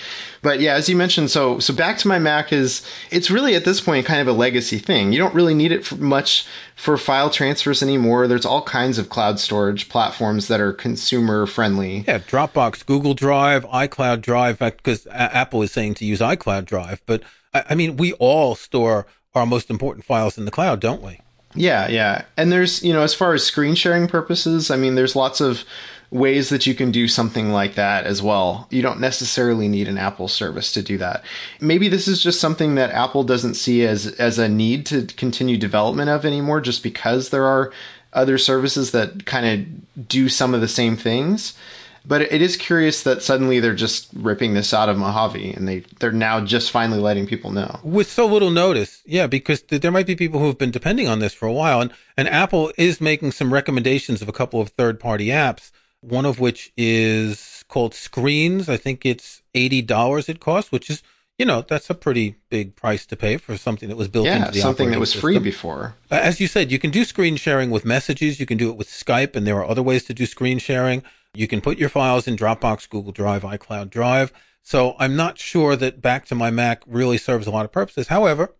But 0.47 0.61
yeah, 0.61 0.75
as 0.75 0.89
you 0.89 0.95
mentioned, 0.95 1.33
so 1.33 1.59
so 1.59 1.75
back 1.75 1.99
to 1.99 2.09
my 2.09 2.21
Mac 2.21 2.53
is 2.53 2.89
it's 3.11 3.33
really 3.33 3.57
at 3.57 3.65
this 3.65 3.81
point 3.81 4.07
kind 4.07 4.21
of 4.21 4.29
a 4.29 4.33
legacy 4.33 4.79
thing. 4.79 5.13
You 5.13 5.19
don't 5.19 5.35
really 5.35 5.55
need 5.55 5.73
it 5.73 5.85
for 5.85 5.97
much 5.97 6.47
for 6.77 6.97
file 6.97 7.31
transfers 7.31 7.83
anymore. 7.83 8.29
There's 8.29 8.47
all 8.47 8.63
kinds 8.63 8.97
of 8.99 9.09
cloud 9.09 9.41
storage 9.41 9.89
platforms 9.89 10.47
that 10.47 10.61
are 10.61 10.73
consumer 10.73 11.47
friendly. 11.47 12.05
Yeah, 12.07 12.21
Dropbox, 12.21 12.87
Google 12.87 13.15
Drive, 13.15 13.65
iCloud 13.65 14.21
Drive, 14.21 14.63
uh, 14.63 14.71
because 14.71 15.09
Apple 15.11 15.63
is 15.63 15.73
saying 15.73 15.95
to 15.95 16.05
use 16.05 16.21
iCloud 16.21 16.65
Drive. 16.67 17.03
But 17.07 17.23
I, 17.53 17.65
I 17.71 17.75
mean, 17.75 17.97
we 17.97 18.13
all 18.13 18.55
store 18.55 19.07
our 19.35 19.47
most 19.47 19.69
important 19.69 20.05
files 20.05 20.39
in 20.39 20.45
the 20.45 20.53
cloud, 20.53 20.79
don't 20.79 21.03
we? 21.03 21.19
Yeah, 21.57 21.89
yeah. 21.89 22.25
And 22.37 22.53
there's, 22.53 22.83
you 22.83 22.93
know, 22.93 23.03
as 23.03 23.15
far 23.15 23.35
as 23.35 23.45
screen 23.45 23.75
sharing 23.75 24.07
purposes, 24.07 24.71
I 24.71 24.77
mean, 24.77 24.95
there's 24.95 25.17
lots 25.17 25.41
of 25.41 25.65
ways 26.11 26.51
that 26.51 26.67
you 26.67 26.75
can 26.75 26.93
do 26.93 27.09
something 27.09 27.51
like 27.51 27.75
that 27.75 28.07
as 28.07 28.23
well. 28.23 28.69
You 28.71 28.83
don't 28.83 29.01
necessarily 29.01 29.69
need 29.69 29.89
an 29.89 29.99
Apple 29.99 30.29
service 30.29 30.71
to 30.73 30.83
do 30.83 30.99
that. 30.99 31.25
Maybe 31.61 31.89
this 31.89 32.07
is 32.07 32.23
just 32.23 32.41
something 32.41 32.77
that 32.77 32.91
Apple 32.91 33.25
doesn't 33.25 33.55
see 33.55 33.85
as 33.85 34.07
as 34.07 34.39
a 34.39 34.49
need 34.49 34.87
to 34.87 35.07
continue 35.07 35.57
development 35.57 36.11
of 36.11 36.25
anymore 36.25 36.61
just 36.61 36.83
because 36.83 37.31
there 37.31 37.45
are 37.45 37.73
other 38.13 38.39
services 38.39 38.93
that 38.93 39.27
kind 39.27 39.47
of 39.47 40.09
do 40.09 40.29
some 40.29 40.55
of 40.55 40.61
the 40.61 40.69
same 40.69 40.97
things. 40.97 41.55
But 42.09 42.23
it 42.23 42.41
is 42.41 42.57
curious 42.57 43.03
that 43.03 43.21
suddenly 43.21 43.59
they're 43.59 43.75
just 43.75 44.09
ripping 44.15 44.55
this 44.55 44.73
out 44.73 44.89
of 44.89 44.97
Mojave 44.97 45.53
and 45.53 45.67
they 45.67 45.81
they're 45.99 46.13
now 46.13 46.41
just 46.41 46.71
finally 46.71 47.01
letting 47.01 47.27
people 47.27 47.51
know. 47.51 47.81
With 47.83 48.11
so 48.11 48.27
little 48.27 48.51
notice. 48.51 49.03
Yeah, 49.05 49.27
because 49.27 49.63
th- 49.63 49.83
there 49.83 49.91
might 49.91 50.07
be 50.07 50.15
people 50.15 50.39
who 50.39 50.47
have 50.47 50.59
been 50.59 50.71
depending 50.71 51.09
on 51.09 51.19
this 51.19 51.35
for 51.35 51.47
a 51.47 51.53
while. 51.53 51.81
And, 51.81 51.93
and 52.17 52.29
Apple 52.29 52.73
is 52.79 53.01
making 53.01 53.33
some 53.33 53.53
recommendations 53.53 54.23
of 54.23 54.29
a 54.29 54.33
couple 54.33 54.61
of 54.61 54.69
third 54.69 55.01
party 55.01 55.27
apps, 55.29 55.73
one 56.01 56.25
of 56.25 56.39
which 56.39 56.73
is 56.77 57.65
called 57.69 57.93
Screens. 57.93 58.69
I 58.69 58.77
think 58.77 59.05
it's 59.05 59.43
$80 59.55 60.29
it 60.29 60.39
costs, 60.39 60.71
which 60.71 60.89
is, 60.89 61.03
you 61.39 61.45
know, 61.45 61.63
that's 61.63 61.91
a 61.91 61.95
pretty 61.95 62.37
big 62.51 62.77
price 62.77 63.05
to 63.07 63.17
pay 63.17 63.37
for 63.37 63.57
something 63.57 63.89
that 63.89 63.97
was 63.97 64.07
built 64.07 64.27
Yeah, 64.27 64.37
into 64.37 64.53
the 64.53 64.61
something 64.61 64.93
that 64.93 65.01
was 65.01 65.13
free 65.13 65.41
before. 65.41 65.97
As 66.09 66.41
you 66.41 66.47
said, 66.47 66.71
you 66.71 66.79
can 66.79 66.93
do 66.93 67.05
screen 67.05 67.35
sharing 67.35 67.73
with 67.73 67.85
messages. 67.85 68.39
You 68.39 68.47
can 68.47 68.59
do 68.59 68.71
it 68.71 68.77
with 68.77 68.89
Skype, 68.89 69.35
and 69.35 69.45
there 69.45 69.57
are 69.57 69.69
other 69.69 69.83
ways 69.83 70.05
to 70.05 70.15
do 70.15 70.25
screen 70.25 70.61
sharing. 70.61 71.03
You 71.37 71.47
can 71.49 71.61
put 71.61 71.79
your 71.79 71.89
files 71.89 72.27
in 72.27 72.37
Dropbox, 72.37 72.89
Google 72.89 73.13
Drive, 73.13 73.43
iCloud 73.43 73.91
Drive. 73.91 74.33
So 74.63 74.97
I'm 74.99 75.15
not 75.15 75.39
sure 75.39 75.77
that 75.77 76.03
Back 76.03 76.27
to 76.27 76.35
My 76.35 76.51
Mac 76.51 76.83
really 76.87 77.19
serves 77.19 77.47
a 77.47 77.51
lot 77.51 77.65
of 77.65 77.73
purposes. 77.73 78.09
However, 78.09 78.55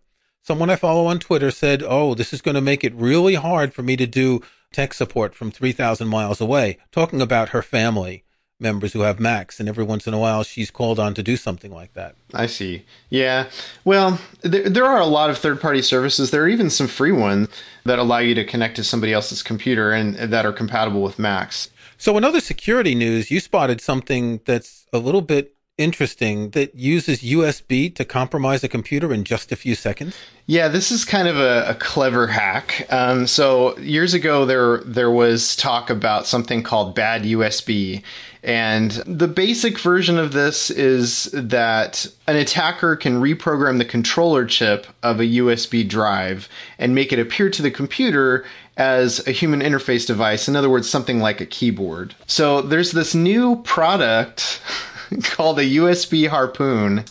Someone 0.47 0.69
I 0.69 0.77
follow 0.77 1.07
on 1.07 1.19
Twitter 1.19 1.51
said, 1.51 1.83
"Oh, 1.85 2.13
this 2.13 2.31
is 2.31 2.41
going 2.41 2.55
to 2.55 2.61
make 2.61 2.81
it 2.81 2.95
really 2.95 3.35
hard 3.35 3.73
for 3.73 3.81
me 3.81 3.97
to 3.97 4.07
do 4.07 4.41
tech 4.71 4.93
support 4.93 5.35
from 5.35 5.51
3,000 5.51 6.07
miles 6.07 6.39
away." 6.39 6.77
Talking 6.89 7.19
about 7.19 7.49
her 7.49 7.61
family 7.61 8.23
members 8.57 8.93
who 8.93 9.01
have 9.01 9.19
Macs, 9.19 9.59
and 9.59 9.67
every 9.67 9.83
once 9.83 10.07
in 10.07 10.13
a 10.13 10.17
while 10.17 10.43
she's 10.43 10.71
called 10.71 10.99
on 10.99 11.13
to 11.15 11.21
do 11.21 11.35
something 11.35 11.69
like 11.69 11.95
that. 11.95 12.15
I 12.33 12.45
see. 12.45 12.85
Yeah. 13.09 13.49
Well, 13.83 14.21
there, 14.39 14.69
there 14.69 14.85
are 14.85 15.01
a 15.01 15.05
lot 15.05 15.29
of 15.29 15.37
third 15.37 15.59
party 15.59 15.81
services. 15.81 16.31
There 16.31 16.43
are 16.43 16.47
even 16.47 16.69
some 16.69 16.87
free 16.87 17.11
ones 17.11 17.49
that 17.83 17.99
allow 17.99 18.19
you 18.19 18.33
to 18.35 18.45
connect 18.45 18.77
to 18.77 18.85
somebody 18.85 19.11
else's 19.11 19.43
computer 19.43 19.91
and 19.91 20.15
that 20.15 20.45
are 20.45 20.53
compatible 20.53 21.01
with 21.03 21.19
Macs. 21.19 21.69
So, 21.97 22.17
in 22.17 22.23
other 22.23 22.41
security 22.41 22.93
news, 22.93 23.31
you 23.31 23.39
spotted 23.39 23.81
something 23.81 24.41
that's 24.45 24.85
a 24.93 24.99
little 24.99 25.21
bit 25.21 25.56
interesting 25.77 26.51
that 26.51 26.75
uses 26.75 27.21
USB 27.21 27.93
to 27.95 28.05
compromise 28.05 28.63
a 28.63 28.67
computer 28.67 29.13
in 29.13 29.23
just 29.23 29.51
a 29.51 29.55
few 29.55 29.75
seconds? 29.75 30.15
Yeah, 30.45 30.69
this 30.69 30.91
is 30.91 31.05
kind 31.05 31.27
of 31.27 31.37
a, 31.37 31.69
a 31.69 31.75
clever 31.75 32.27
hack. 32.27 32.87
Um, 32.89 33.27
so 33.27 33.77
years 33.77 34.13
ago, 34.13 34.45
there 34.45 34.77
there 34.79 35.11
was 35.11 35.55
talk 35.55 35.89
about 35.89 36.25
something 36.25 36.63
called 36.63 36.95
bad 36.95 37.23
USB, 37.23 38.01
and 38.43 38.91
the 39.05 39.27
basic 39.27 39.77
version 39.77 40.17
of 40.17 40.31
this 40.31 40.69
is 40.69 41.25
that 41.33 42.07
an 42.27 42.37
attacker 42.37 42.95
can 42.95 43.21
reprogram 43.21 43.77
the 43.77 43.85
controller 43.85 44.45
chip 44.45 44.87
of 45.03 45.19
a 45.19 45.25
USB 45.25 45.87
drive 45.87 46.47
and 46.79 46.95
make 46.95 47.11
it 47.11 47.19
appear 47.19 47.49
to 47.49 47.61
the 47.61 47.71
computer 47.71 48.45
as 48.77 49.25
a 49.27 49.31
human 49.31 49.59
interface 49.59 50.07
device. 50.07 50.47
In 50.47 50.55
other 50.55 50.69
words, 50.69 50.89
something 50.89 51.19
like 51.19 51.41
a 51.41 51.45
keyboard. 51.45 52.15
So 52.25 52.61
there's 52.61 52.91
this 52.91 53.13
new 53.13 53.57
product. 53.63 54.61
called 55.23 55.59
a 55.59 55.63
USB 55.63 56.27
harpoon. 56.27 57.05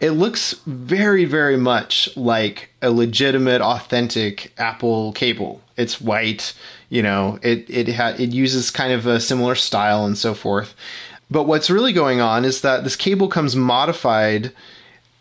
It 0.00 0.12
looks 0.12 0.54
very, 0.66 1.24
very 1.24 1.56
much 1.56 2.14
like 2.16 2.70
a 2.80 2.90
legitimate, 2.90 3.60
authentic 3.60 4.52
Apple 4.58 5.12
cable. 5.12 5.60
It's 5.76 6.00
white, 6.00 6.54
you 6.88 7.02
know. 7.02 7.38
It 7.42 7.68
it 7.68 7.94
ha- 7.94 8.16
it 8.18 8.30
uses 8.30 8.70
kind 8.70 8.92
of 8.92 9.06
a 9.06 9.20
similar 9.20 9.54
style 9.54 10.06
and 10.06 10.16
so 10.16 10.34
forth. 10.34 10.74
But 11.30 11.44
what's 11.44 11.70
really 11.70 11.92
going 11.92 12.20
on 12.20 12.44
is 12.44 12.62
that 12.62 12.82
this 12.82 12.96
cable 12.96 13.28
comes 13.28 13.54
modified 13.54 14.52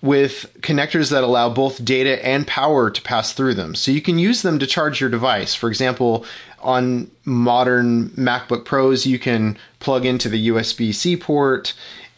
with 0.01 0.49
connectors 0.61 1.11
that 1.11 1.23
allow 1.23 1.49
both 1.49 1.83
data 1.83 2.25
and 2.25 2.47
power 2.47 2.89
to 2.89 3.01
pass 3.01 3.33
through 3.33 3.53
them. 3.53 3.75
So 3.75 3.91
you 3.91 4.01
can 4.01 4.17
use 4.17 4.41
them 4.41 4.57
to 4.59 4.65
charge 4.65 5.01
your 5.01 5.09
device. 5.09 5.53
For 5.53 5.69
example, 5.69 6.25
on 6.61 7.11
modern 7.25 8.09
MacBook 8.11 8.65
Pros, 8.65 9.05
you 9.05 9.19
can 9.19 9.57
plug 9.79 10.05
into 10.05 10.29
the 10.29 10.49
USB 10.49 10.93
C 10.93 11.17
port 11.17 11.73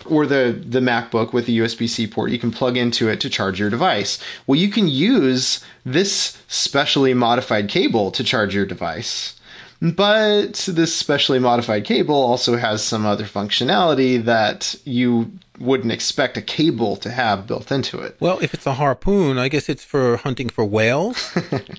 or 0.06 0.26
the 0.26 0.62
the 0.66 0.80
MacBook 0.80 1.34
with 1.34 1.46
the 1.46 1.60
USB-C 1.60 2.08
port, 2.08 2.32
you 2.32 2.40
can 2.40 2.52
plug 2.52 2.78
into 2.78 3.08
it 3.08 3.20
to 3.22 3.30
charge 3.30 3.60
your 3.60 3.70
device. 3.70 4.20
Well, 4.48 4.60
you 4.60 4.70
can 4.70 4.88
use 4.88 5.64
this 5.86 6.38
specially 6.48 7.14
modified 7.14 7.70
cable 7.70 8.12
to 8.12 8.24
charge 8.24 8.56
your 8.56 8.66
device. 8.66 9.36
But 9.82 10.70
this 10.72 10.96
specially 10.96 11.40
modified 11.40 11.86
cable 11.86 12.16
also 12.16 12.58
has 12.58 12.84
some 12.84 13.04
other 13.04 13.26
functionality 13.26 14.24
that 14.24 14.76
you 14.86 15.32
wouldn't 15.62 15.92
expect 15.92 16.38
a 16.38 16.42
cable 16.42 16.96
to 16.98 17.10
have 17.10 17.48
built 17.48 17.72
into 17.72 18.00
it. 18.00 18.16
Well, 18.20 18.40
if 18.42 18.54
it's 18.54 18.68
a 18.68 18.74
harpoon, 18.74 19.38
I 19.38 19.48
guess 19.48 19.70
it's 19.70 19.84
for 19.84 20.18
hunting 20.18 20.50
for 20.50 20.66
whales. 20.66 21.36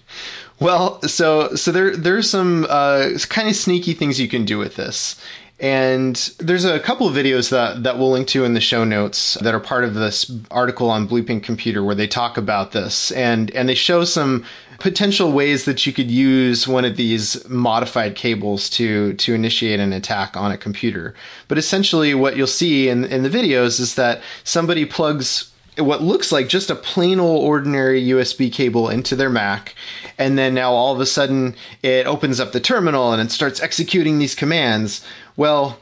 well, 0.60 1.00
so 1.02 1.54
so 1.54 1.70
there 1.70 1.96
there's 1.96 2.30
some 2.30 2.66
uh, 2.68 3.10
kind 3.28 3.48
of 3.48 3.56
sneaky 3.56 3.94
things 3.94 4.20
you 4.20 4.28
can 4.28 4.44
do 4.44 4.58
with 4.58 4.76
this. 4.76 5.20
And 5.62 6.16
there's 6.40 6.64
a 6.64 6.80
couple 6.80 7.06
of 7.06 7.14
videos 7.14 7.50
that, 7.50 7.84
that 7.84 7.96
we'll 7.96 8.10
link 8.10 8.26
to 8.28 8.44
in 8.44 8.54
the 8.54 8.60
show 8.60 8.82
notes 8.82 9.34
that 9.34 9.54
are 9.54 9.60
part 9.60 9.84
of 9.84 9.94
this 9.94 10.28
article 10.50 10.90
on 10.90 11.08
Bleeping 11.08 11.40
Computer 11.40 11.84
where 11.84 11.94
they 11.94 12.08
talk 12.08 12.36
about 12.36 12.72
this 12.72 13.12
and, 13.12 13.48
and 13.52 13.68
they 13.68 13.76
show 13.76 14.02
some 14.02 14.44
potential 14.80 15.30
ways 15.30 15.64
that 15.64 15.86
you 15.86 15.92
could 15.92 16.10
use 16.10 16.66
one 16.66 16.84
of 16.84 16.96
these 16.96 17.48
modified 17.48 18.16
cables 18.16 18.68
to 18.68 19.12
to 19.12 19.32
initiate 19.32 19.78
an 19.78 19.92
attack 19.92 20.36
on 20.36 20.50
a 20.50 20.58
computer. 20.58 21.14
But 21.46 21.56
essentially 21.56 22.12
what 22.14 22.36
you'll 22.36 22.48
see 22.48 22.88
in, 22.88 23.04
in 23.04 23.22
the 23.22 23.30
videos 23.30 23.78
is 23.78 23.94
that 23.94 24.20
somebody 24.42 24.84
plugs 24.84 25.51
what 25.78 26.02
looks 26.02 26.30
like 26.30 26.48
just 26.48 26.70
a 26.70 26.74
plain 26.74 27.18
old 27.18 27.44
ordinary 27.44 28.02
USB 28.08 28.52
cable 28.52 28.88
into 28.88 29.16
their 29.16 29.30
Mac. 29.30 29.74
And 30.18 30.36
then 30.36 30.54
now 30.54 30.72
all 30.72 30.94
of 30.94 31.00
a 31.00 31.06
sudden 31.06 31.54
it 31.82 32.06
opens 32.06 32.40
up 32.40 32.52
the 32.52 32.60
terminal 32.60 33.12
and 33.12 33.22
it 33.22 33.32
starts 33.32 33.60
executing 33.60 34.18
these 34.18 34.34
commands. 34.34 35.04
Well, 35.36 35.78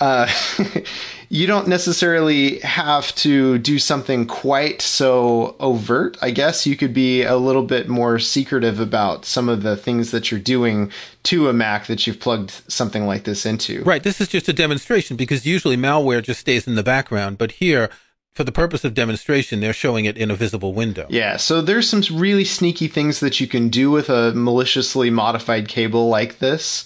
uh, 0.00 0.28
you 1.28 1.46
don't 1.46 1.68
necessarily 1.68 2.58
have 2.60 3.14
to 3.16 3.58
do 3.58 3.78
something 3.78 4.26
quite 4.26 4.82
so 4.82 5.54
overt. 5.60 6.18
I 6.20 6.32
guess 6.32 6.66
you 6.66 6.76
could 6.76 6.92
be 6.92 7.22
a 7.22 7.36
little 7.36 7.62
bit 7.62 7.88
more 7.88 8.18
secretive 8.18 8.80
about 8.80 9.24
some 9.24 9.48
of 9.48 9.62
the 9.62 9.76
things 9.76 10.10
that 10.10 10.30
you're 10.30 10.40
doing 10.40 10.90
to 11.24 11.48
a 11.48 11.52
Mac 11.52 11.86
that 11.86 12.06
you've 12.06 12.18
plugged 12.18 12.62
something 12.66 13.06
like 13.06 13.24
this 13.24 13.46
into. 13.46 13.84
Right. 13.84 14.02
This 14.02 14.20
is 14.20 14.28
just 14.28 14.48
a 14.48 14.52
demonstration 14.52 15.16
because 15.16 15.46
usually 15.46 15.76
malware 15.76 16.22
just 16.22 16.40
stays 16.40 16.66
in 16.66 16.74
the 16.74 16.82
background. 16.82 17.38
But 17.38 17.52
here, 17.52 17.90
for 18.32 18.44
the 18.44 18.52
purpose 18.52 18.84
of 18.84 18.94
demonstration, 18.94 19.60
they're 19.60 19.72
showing 19.72 20.04
it 20.04 20.16
in 20.16 20.30
a 20.30 20.36
visible 20.36 20.72
window. 20.72 21.06
Yeah, 21.08 21.36
so 21.36 21.60
there's 21.60 21.88
some 21.88 22.02
really 22.12 22.44
sneaky 22.44 22.88
things 22.88 23.20
that 23.20 23.40
you 23.40 23.46
can 23.46 23.68
do 23.68 23.90
with 23.90 24.08
a 24.08 24.32
maliciously 24.34 25.10
modified 25.10 25.68
cable 25.68 26.08
like 26.08 26.38
this. 26.38 26.84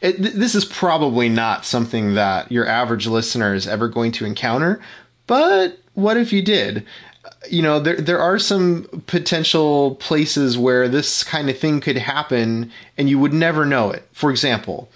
It, 0.00 0.16
this 0.18 0.54
is 0.54 0.64
probably 0.64 1.28
not 1.28 1.64
something 1.64 2.14
that 2.14 2.50
your 2.50 2.66
average 2.66 3.06
listener 3.06 3.54
is 3.54 3.66
ever 3.66 3.88
going 3.88 4.12
to 4.12 4.24
encounter, 4.24 4.80
but 5.26 5.78
what 5.94 6.16
if 6.16 6.32
you 6.32 6.42
did? 6.42 6.84
You 7.50 7.62
know, 7.62 7.80
there 7.80 7.96
there 7.96 8.20
are 8.20 8.38
some 8.38 9.02
potential 9.06 9.96
places 9.96 10.56
where 10.56 10.88
this 10.88 11.24
kind 11.24 11.50
of 11.50 11.58
thing 11.58 11.80
could 11.80 11.98
happen 11.98 12.70
and 12.96 13.08
you 13.08 13.18
would 13.18 13.32
never 13.32 13.64
know 13.66 13.90
it. 13.90 14.08
For 14.12 14.30
example, 14.30 14.88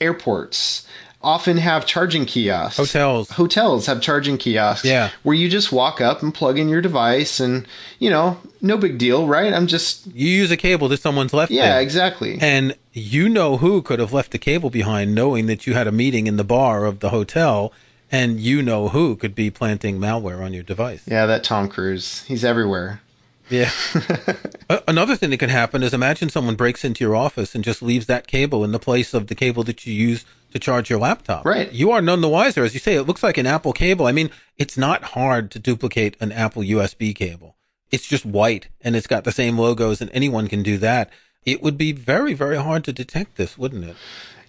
airports 0.00 0.86
often 1.22 1.58
have 1.58 1.84
charging 1.84 2.24
kiosks. 2.24 2.76
Hotels. 2.78 3.30
Hotels 3.30 3.86
have 3.86 4.00
charging 4.00 4.38
kiosks. 4.38 4.84
Yeah. 4.86 5.10
Where 5.22 5.34
you 5.36 5.48
just 5.48 5.70
walk 5.70 6.00
up 6.00 6.22
and 6.22 6.32
plug 6.32 6.58
in 6.58 6.68
your 6.68 6.80
device 6.80 7.40
and, 7.40 7.66
you 7.98 8.08
know, 8.08 8.38
no 8.62 8.76
big 8.78 8.96
deal, 8.98 9.26
right? 9.26 9.52
I'm 9.52 9.66
just. 9.66 10.06
You 10.06 10.28
use 10.28 10.50
a 10.50 10.56
cable 10.56 10.88
that 10.88 11.00
someone's 11.00 11.32
left 11.34 11.50
Yeah, 11.52 11.72
there. 11.74 11.80
exactly. 11.82 12.38
And 12.40 12.76
you 12.92 13.28
know 13.28 13.58
who 13.58 13.82
could 13.82 13.98
have 13.98 14.12
left 14.12 14.30
the 14.30 14.38
cable 14.38 14.70
behind 14.70 15.14
knowing 15.14 15.46
that 15.46 15.66
you 15.66 15.74
had 15.74 15.86
a 15.86 15.92
meeting 15.92 16.26
in 16.26 16.36
the 16.38 16.44
bar 16.44 16.84
of 16.86 17.00
the 17.00 17.10
hotel 17.10 17.72
and 18.10 18.40
you 18.40 18.62
know 18.62 18.88
who 18.88 19.14
could 19.14 19.34
be 19.34 19.50
planting 19.50 19.98
malware 20.00 20.42
on 20.44 20.52
your 20.52 20.62
device. 20.64 21.02
yeah, 21.06 21.26
that 21.26 21.44
Tom 21.44 21.68
Cruise. 21.68 22.22
He's 22.24 22.44
everywhere. 22.44 23.00
Yeah. 23.48 23.70
Another 24.88 25.16
thing 25.16 25.30
that 25.30 25.38
could 25.38 25.50
happen 25.50 25.82
is 25.82 25.92
imagine 25.92 26.28
someone 26.28 26.54
breaks 26.54 26.84
into 26.84 27.04
your 27.04 27.16
office 27.16 27.54
and 27.54 27.64
just 27.64 27.82
leaves 27.82 28.06
that 28.06 28.26
cable 28.26 28.62
in 28.64 28.70
the 28.72 28.78
place 28.78 29.12
of 29.12 29.26
the 29.26 29.34
cable 29.34 29.64
that 29.64 29.84
you 29.86 29.92
use 29.92 30.24
to 30.52 30.58
charge 30.58 30.90
your 30.90 30.98
laptop. 30.98 31.44
Right. 31.44 31.72
You 31.72 31.90
are 31.90 32.02
none 32.02 32.20
the 32.20 32.28
wiser. 32.28 32.64
As 32.64 32.74
you 32.74 32.80
say, 32.80 32.94
it 32.94 33.04
looks 33.04 33.22
like 33.22 33.38
an 33.38 33.46
Apple 33.46 33.72
cable. 33.72 34.06
I 34.06 34.12
mean, 34.12 34.30
it's 34.56 34.76
not 34.76 35.02
hard 35.02 35.50
to 35.52 35.58
duplicate 35.58 36.16
an 36.20 36.32
Apple 36.32 36.62
USB 36.62 37.14
cable. 37.14 37.56
It's 37.90 38.06
just 38.06 38.24
white 38.24 38.68
and 38.80 38.94
it's 38.94 39.06
got 39.06 39.24
the 39.24 39.32
same 39.32 39.58
logos 39.58 40.00
and 40.00 40.10
anyone 40.12 40.48
can 40.48 40.62
do 40.62 40.78
that. 40.78 41.10
It 41.44 41.62
would 41.62 41.78
be 41.78 41.92
very, 41.92 42.34
very 42.34 42.56
hard 42.56 42.84
to 42.84 42.92
detect 42.92 43.36
this, 43.36 43.56
wouldn't 43.56 43.84
it? 43.84 43.96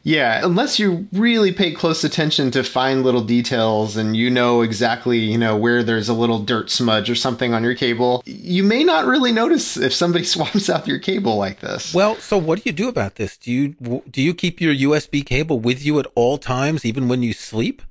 Yeah, 0.03 0.43
unless 0.43 0.79
you 0.79 1.07
really 1.11 1.51
pay 1.51 1.71
close 1.71 2.03
attention 2.03 2.51
to 2.51 2.63
fine 2.63 3.03
little 3.03 3.23
details 3.23 3.95
and 3.97 4.15
you 4.15 4.29
know 4.29 4.61
exactly, 4.61 5.19
you 5.19 5.37
know, 5.37 5.55
where 5.55 5.83
there's 5.83 6.09
a 6.09 6.13
little 6.13 6.39
dirt 6.39 6.71
smudge 6.71 7.09
or 7.09 7.15
something 7.15 7.53
on 7.53 7.63
your 7.63 7.75
cable, 7.75 8.23
you 8.25 8.63
may 8.63 8.83
not 8.83 9.05
really 9.05 9.31
notice 9.31 9.77
if 9.77 9.93
somebody 9.93 10.23
swaps 10.31 10.69
out 10.69 10.87
your 10.87 10.99
cable 10.99 11.35
like 11.37 11.59
this. 11.59 11.93
Well, 11.93 12.15
so 12.15 12.37
what 12.37 12.63
do 12.63 12.69
you 12.69 12.73
do 12.73 12.89
about 12.89 13.15
this? 13.15 13.37
Do 13.37 13.51
you 13.51 14.01
do 14.09 14.21
you 14.21 14.33
keep 14.33 14.59
your 14.59 14.73
USB 14.73 15.25
cable 15.25 15.59
with 15.59 15.85
you 15.85 15.99
at 15.99 16.07
all 16.15 16.37
times, 16.37 16.85
even 16.85 17.07
when 17.07 17.21
you 17.21 17.33
sleep? 17.33 17.81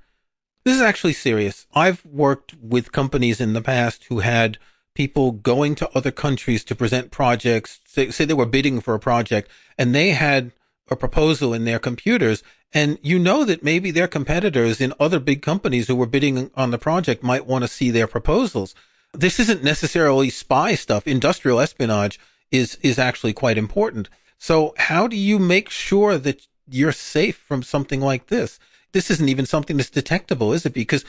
This 0.65 0.77
is 0.77 0.83
actually 0.83 1.15
serious. 1.15 1.67
I've 1.75 2.05
worked 2.05 2.55
with 2.61 2.93
companies 2.93 3.41
in 3.41 3.55
the 3.55 3.63
past 3.63 4.05
who 4.05 4.19
had 4.19 4.59
people 4.95 5.33
going 5.33 5.75
to 5.77 5.91
other 5.97 6.11
countries 6.11 6.65
to 6.65 6.75
present 6.75 7.11
projects. 7.11 7.81
Say, 7.87 8.11
say 8.11 8.25
they 8.25 8.35
were 8.35 8.47
bidding 8.47 8.81
for 8.81 8.95
a 8.95 9.01
project, 9.01 9.49
and 9.79 9.95
they 9.95 10.11
had 10.11 10.53
a 10.91 10.97
proposal 10.97 11.55
in 11.55 11.65
their 11.65 11.79
computers. 11.79 12.43
And 12.73 12.99
you 13.03 13.19
know 13.19 13.45
that 13.45 13.63
maybe 13.63 13.91
their 13.91 14.09
competitors 14.09 14.81
in 14.81 14.93
other 14.99 15.21
big 15.21 15.43
companies 15.43 15.89
who 15.89 15.97
were 15.97 16.07
bidding 16.07 16.51
on 16.55 16.71
the 16.71 16.79
project 16.79 17.23
might 17.23 17.47
want 17.47 17.63
to 17.63 17.69
see 17.69 17.91
their 17.91 18.07
proposals. 18.07 18.75
This 19.13 19.41
isn't 19.41 19.65
necessarily 19.65 20.31
spy 20.31 20.75
stuff. 20.75 21.07
Industrial 21.07 21.61
espionage 21.61 22.19
is, 22.51 22.77
is 22.83 22.99
actually 22.99 23.33
quite 23.33 23.59
important. 23.59 24.09
So 24.39 24.75
how 24.79 25.07
do 25.07 25.17
you 25.17 25.39
make 25.39 25.69
sure 25.69 26.17
that 26.19 26.47
you're 26.69 26.93
safe 26.93 27.37
from 27.37 27.63
something 27.63 28.01
like 28.01 28.27
this? 28.27 28.59
This 28.93 29.11
isn't 29.11 29.29
even 29.29 29.47
something 29.47 29.77
that's 29.77 29.91
detectable, 29.91 30.53
is 30.53 30.65
it? 30.65 30.75
Because 30.75 31.05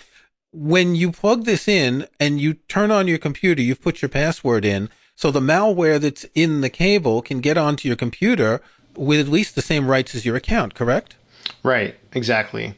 when 0.52 0.96
you 0.96 1.12
plug 1.12 1.46
this 1.46 1.68
in 1.68 2.08
and 2.20 2.40
you 2.42 2.54
turn 2.54 2.92
on 2.92 3.08
your 3.08 3.18
computer, 3.18 3.62
you've 3.62 3.82
put 3.82 4.02
your 4.02 4.10
password 4.10 4.66
in. 4.66 4.90
So 5.16 5.32
the 5.32 5.40
malware 5.40 6.00
that's 6.00 6.26
in 6.36 6.62
the 6.62 6.70
cable 6.70 7.22
can 7.22 7.40
get 7.40 7.58
onto 7.58 7.88
your 7.88 7.98
computer 7.98 8.62
with 8.96 9.20
at 9.20 9.28
least 9.28 9.56
the 9.56 9.62
same 9.62 9.88
rights 9.88 10.16
as 10.16 10.26
your 10.26 10.36
account, 10.36 10.76
correct? 10.76 11.16
Right, 11.64 11.96
exactly. 12.14 12.76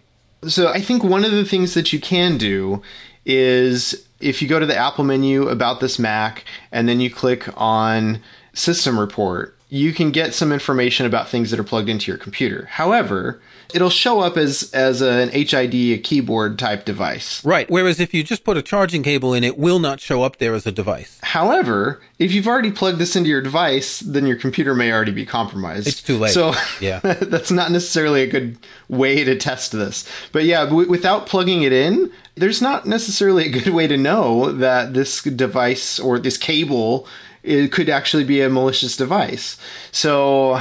So 0.48 0.70
I 0.70 0.82
think 0.82 1.04
one 1.04 1.24
of 1.24 1.32
the 1.32 1.46
things 1.46 1.74
that 1.74 1.94
you 1.94 2.00
can 2.00 2.38
do 2.38 2.82
is 3.26 4.08
if 4.20 4.42
you 4.42 4.48
go 4.48 4.60
to 4.60 4.66
the 4.66 4.76
Apple 4.76 5.04
menu 5.04 5.48
about 5.48 5.80
this 5.80 5.98
Mac 5.98 6.44
and 6.72 6.88
then 6.88 7.00
you 7.00 7.10
click 7.10 7.48
on 7.60 8.22
System 8.54 9.00
Report, 9.00 9.58
you 9.70 9.94
can 9.94 10.12
get 10.12 10.34
some 10.34 10.52
information 10.52 11.06
about 11.06 11.30
things 11.30 11.50
that 11.52 11.60
are 11.60 11.64
plugged 11.64 11.90
into 11.90 12.12
your 12.12 12.18
computer. 12.18 12.66
However, 12.66 13.42
it'll 13.74 13.90
show 13.90 14.20
up 14.20 14.38
as 14.38 14.72
as 14.74 15.02
an 15.02 15.30
HID, 15.30 15.74
a 15.74 15.98
keyboard 15.98 16.58
type 16.60 16.86
device. 16.86 17.44
Right. 17.46 17.70
Whereas 17.70 18.00
if 18.00 18.14
you 18.14 18.24
just 18.24 18.44
put 18.44 18.58
a 18.58 18.62
charging 18.62 19.04
cable 19.04 19.34
in, 19.34 19.44
it 19.44 19.58
will 19.58 19.80
not 19.80 20.00
show 20.00 20.24
up 20.24 20.38
there 20.38 20.54
as 20.54 20.66
a 20.66 20.72
device. 20.72 21.20
However, 21.22 22.02
if 22.20 22.32
you've 22.32 22.48
already 22.48 22.72
plugged 22.72 23.00
this 23.00 23.16
into 23.16 23.30
your 23.30 23.42
device, 23.42 24.00
then 24.00 24.26
your 24.26 24.38
computer 24.38 24.74
may 24.76 24.92
already 24.92 25.12
be 25.12 25.26
compromised. 25.26 25.88
It's 25.88 26.02
too 26.02 26.18
late. 26.18 26.32
So 26.34 26.54
Yeah. 26.80 27.00
that's 27.04 27.52
not 27.52 27.72
necessarily 27.72 28.22
a 28.24 28.28
good 28.28 28.58
way 28.88 29.24
to 29.24 29.36
test 29.36 29.72
this. 29.72 30.08
But 30.32 30.46
yeah, 30.46 30.66
w- 30.66 30.90
without 30.90 31.26
plugging 31.28 31.64
it 31.64 31.74
in, 31.74 32.12
there's 32.36 32.62
not 32.62 32.86
necessarily 32.86 33.46
a 33.46 33.50
good 33.50 33.74
way 33.74 33.88
to 33.88 33.98
know 33.98 34.52
that 34.52 34.94
this 34.94 35.22
device 35.24 36.00
or 36.00 36.20
this 36.20 36.38
cable 36.38 37.08
it 37.44 37.72
could 37.72 37.90
actually 37.90 38.24
be 38.24 38.42
a 38.42 38.50
malicious 38.50 38.96
device. 38.96 39.58
So 39.92 40.54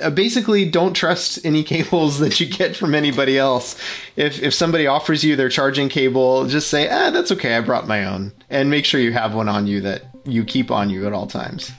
uh, 0.00 0.10
basically, 0.10 0.68
don't 0.70 0.94
trust 0.94 1.44
any 1.44 1.62
cables 1.74 2.20
that 2.20 2.40
you 2.40 2.46
get 2.46 2.76
from 2.76 2.94
anybody 2.94 3.36
else. 3.36 3.76
If 4.16 4.42
if 4.42 4.54
somebody 4.54 4.86
offers 4.86 5.24
you 5.24 5.36
their 5.36 5.48
charging 5.48 5.88
cable, 5.88 6.46
just 6.46 6.68
say, 6.68 6.88
"Ah, 6.88 7.10
that's 7.10 7.32
okay. 7.32 7.56
I 7.56 7.60
brought 7.60 7.88
my 7.88 8.04
own," 8.04 8.32
and 8.48 8.70
make 8.70 8.84
sure 8.84 9.00
you 9.00 9.12
have 9.12 9.34
one 9.34 9.48
on 9.48 9.66
you 9.66 9.80
that 9.82 10.04
you 10.24 10.44
keep 10.44 10.70
on 10.70 10.90
you 10.90 11.06
at 11.06 11.12
all 11.12 11.26
times. 11.26 11.72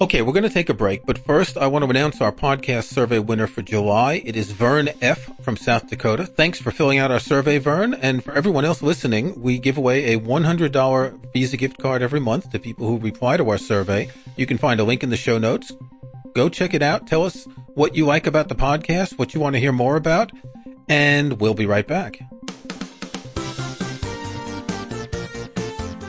Okay, 0.00 0.22
we're 0.22 0.32
going 0.32 0.44
to 0.44 0.48
take 0.48 0.68
a 0.68 0.74
break, 0.74 1.04
but 1.06 1.18
first 1.18 1.56
I 1.56 1.66
want 1.66 1.84
to 1.84 1.90
announce 1.90 2.20
our 2.20 2.30
podcast 2.30 2.84
survey 2.84 3.18
winner 3.18 3.48
for 3.48 3.62
July. 3.62 4.22
It 4.24 4.36
is 4.36 4.52
Vern 4.52 4.90
F. 5.02 5.28
from 5.42 5.56
South 5.56 5.88
Dakota. 5.88 6.24
Thanks 6.24 6.60
for 6.60 6.70
filling 6.70 6.98
out 6.98 7.10
our 7.10 7.18
survey, 7.18 7.58
Vern. 7.58 7.94
And 7.94 8.22
for 8.22 8.32
everyone 8.32 8.64
else 8.64 8.80
listening, 8.80 9.42
we 9.42 9.58
give 9.58 9.76
away 9.76 10.14
a 10.14 10.20
$100 10.20 11.32
Visa 11.32 11.56
gift 11.56 11.78
card 11.78 12.00
every 12.00 12.20
month 12.20 12.50
to 12.50 12.60
people 12.60 12.86
who 12.86 12.96
reply 12.96 13.36
to 13.38 13.50
our 13.50 13.58
survey. 13.58 14.08
You 14.36 14.46
can 14.46 14.56
find 14.56 14.78
a 14.78 14.84
link 14.84 15.02
in 15.02 15.10
the 15.10 15.16
show 15.16 15.36
notes. 15.36 15.72
Go 16.32 16.48
check 16.48 16.74
it 16.74 16.82
out. 16.82 17.08
Tell 17.08 17.24
us 17.24 17.48
what 17.74 17.96
you 17.96 18.06
like 18.06 18.28
about 18.28 18.48
the 18.48 18.54
podcast, 18.54 19.18
what 19.18 19.34
you 19.34 19.40
want 19.40 19.54
to 19.54 19.60
hear 19.60 19.72
more 19.72 19.96
about, 19.96 20.30
and 20.88 21.40
we'll 21.40 21.54
be 21.54 21.66
right 21.66 21.88
back. 21.88 22.20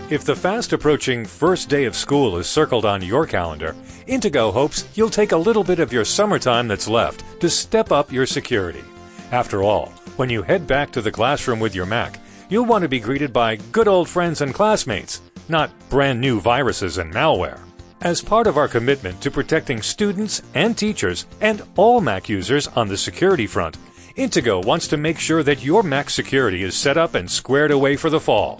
If 0.09 0.25
the 0.25 0.35
fast 0.35 0.73
approaching 0.73 1.23
first 1.23 1.69
day 1.69 1.85
of 1.85 1.95
school 1.95 2.37
is 2.37 2.49
circled 2.49 2.83
on 2.83 3.03
your 3.03 3.27
calendar, 3.27 3.75
Intego 4.07 4.51
hopes 4.51 4.87
you'll 4.95 5.11
take 5.11 5.33
a 5.33 5.37
little 5.37 5.63
bit 5.63 5.79
of 5.79 5.93
your 5.93 6.03
summertime 6.03 6.67
that's 6.67 6.87
left 6.87 7.23
to 7.41 7.47
step 7.47 7.91
up 7.91 8.11
your 8.11 8.25
security. 8.25 8.83
After 9.31 9.61
all, 9.61 9.89
when 10.15 10.31
you 10.31 10.41
head 10.41 10.65
back 10.65 10.89
to 10.93 11.03
the 11.03 11.11
classroom 11.11 11.59
with 11.59 11.75
your 11.75 11.85
Mac, 11.85 12.19
you'll 12.49 12.65
want 12.65 12.81
to 12.81 12.89
be 12.89 12.99
greeted 12.99 13.31
by 13.31 13.57
good 13.71 13.87
old 13.87 14.09
friends 14.09 14.41
and 14.41 14.51
classmates, 14.51 15.21
not 15.47 15.69
brand 15.89 16.19
new 16.19 16.39
viruses 16.39 16.97
and 16.97 17.13
malware. 17.13 17.59
As 18.01 18.19
part 18.19 18.47
of 18.47 18.57
our 18.57 18.67
commitment 18.67 19.21
to 19.21 19.29
protecting 19.29 19.79
students 19.83 20.41
and 20.55 20.75
teachers 20.75 21.27
and 21.39 21.61
all 21.75 22.01
Mac 22.01 22.27
users 22.27 22.67
on 22.69 22.87
the 22.87 22.97
security 22.97 23.45
front, 23.45 23.77
Intego 24.15 24.65
wants 24.65 24.87
to 24.87 24.97
make 24.97 25.19
sure 25.19 25.43
that 25.43 25.63
your 25.63 25.83
Mac 25.83 26.09
security 26.09 26.63
is 26.63 26.75
set 26.75 26.97
up 26.97 27.13
and 27.13 27.29
squared 27.29 27.69
away 27.69 27.95
for 27.95 28.09
the 28.09 28.19
fall. 28.19 28.59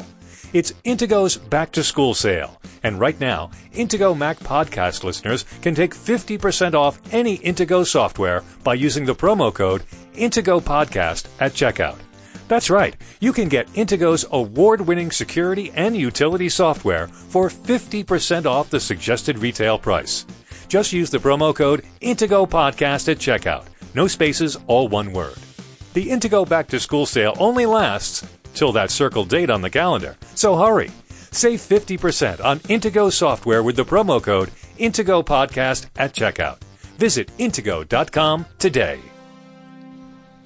It's 0.52 0.72
Intego's 0.84 1.38
back 1.38 1.72
to 1.74 1.84
school 1.84 2.16
sale. 2.16 2.60
And 2.82 3.00
right 3.00 3.20
now, 3.20 3.52
Intego 3.74 4.18
Mac 4.18 4.40
podcast 4.40 5.04
listeners 5.04 5.46
can 5.62 5.76
take 5.76 5.94
50% 5.94 6.74
off 6.74 7.00
any 7.14 7.38
Intego 7.38 7.86
software 7.86 8.44
by 8.64 8.74
using 8.74 9.06
the 9.06 9.14
promo 9.14 9.54
code 9.54 9.84
Intego 10.16 10.60
Podcast 10.60 11.28
at 11.40 11.52
checkout. 11.52 12.00
That's 12.48 12.72
right, 12.72 12.96
you 13.20 13.32
can 13.32 13.48
get 13.48 13.72
Intego's 13.74 14.26
award 14.32 14.82
winning 14.82 15.12
security 15.12 15.72
and 15.76 15.96
utility 15.96 16.50
software 16.50 17.08
for 17.08 17.50
50% 17.50 18.48
off 18.48 18.72
the 18.72 18.80
suggested 18.80 19.38
retail 19.38 19.78
price. 19.78 20.26
Just 20.68 20.92
use 20.92 21.12
the 21.12 21.20
promo 21.20 21.54
code 21.54 21.86
Intego 22.02 22.50
Podcast 22.50 23.08
at 23.08 23.20
checkout. 23.20 23.66
No 23.94 24.08
spaces, 24.08 24.58
all 24.66 24.88
one 24.88 25.14
word. 25.14 25.38
The 25.94 26.08
Intego 26.08 26.48
back 26.48 26.68
to 26.70 26.80
school 26.80 27.06
sale 27.06 27.36
only 27.40 27.68
lasts 27.68 28.26
till 28.54 28.72
that 28.74 28.92
circled 28.92 29.30
date 29.30 29.50
on 29.50 29.62
the 29.62 29.70
calendar. 29.70 30.18
So 30.36 30.56
hurry. 30.58 30.92
Save 31.32 31.60
50% 31.60 32.44
on 32.44 32.60
Intego 32.62 33.12
software 33.12 33.62
with 33.62 33.76
the 33.76 33.86
promo 33.86 34.22
code 34.22 34.52
Intego 34.78 35.24
Podcast 35.24 35.88
at 35.98 36.14
checkout. 36.14 36.60
Visit 36.98 37.30
Intego.com 37.38 38.46
today. 38.58 39.00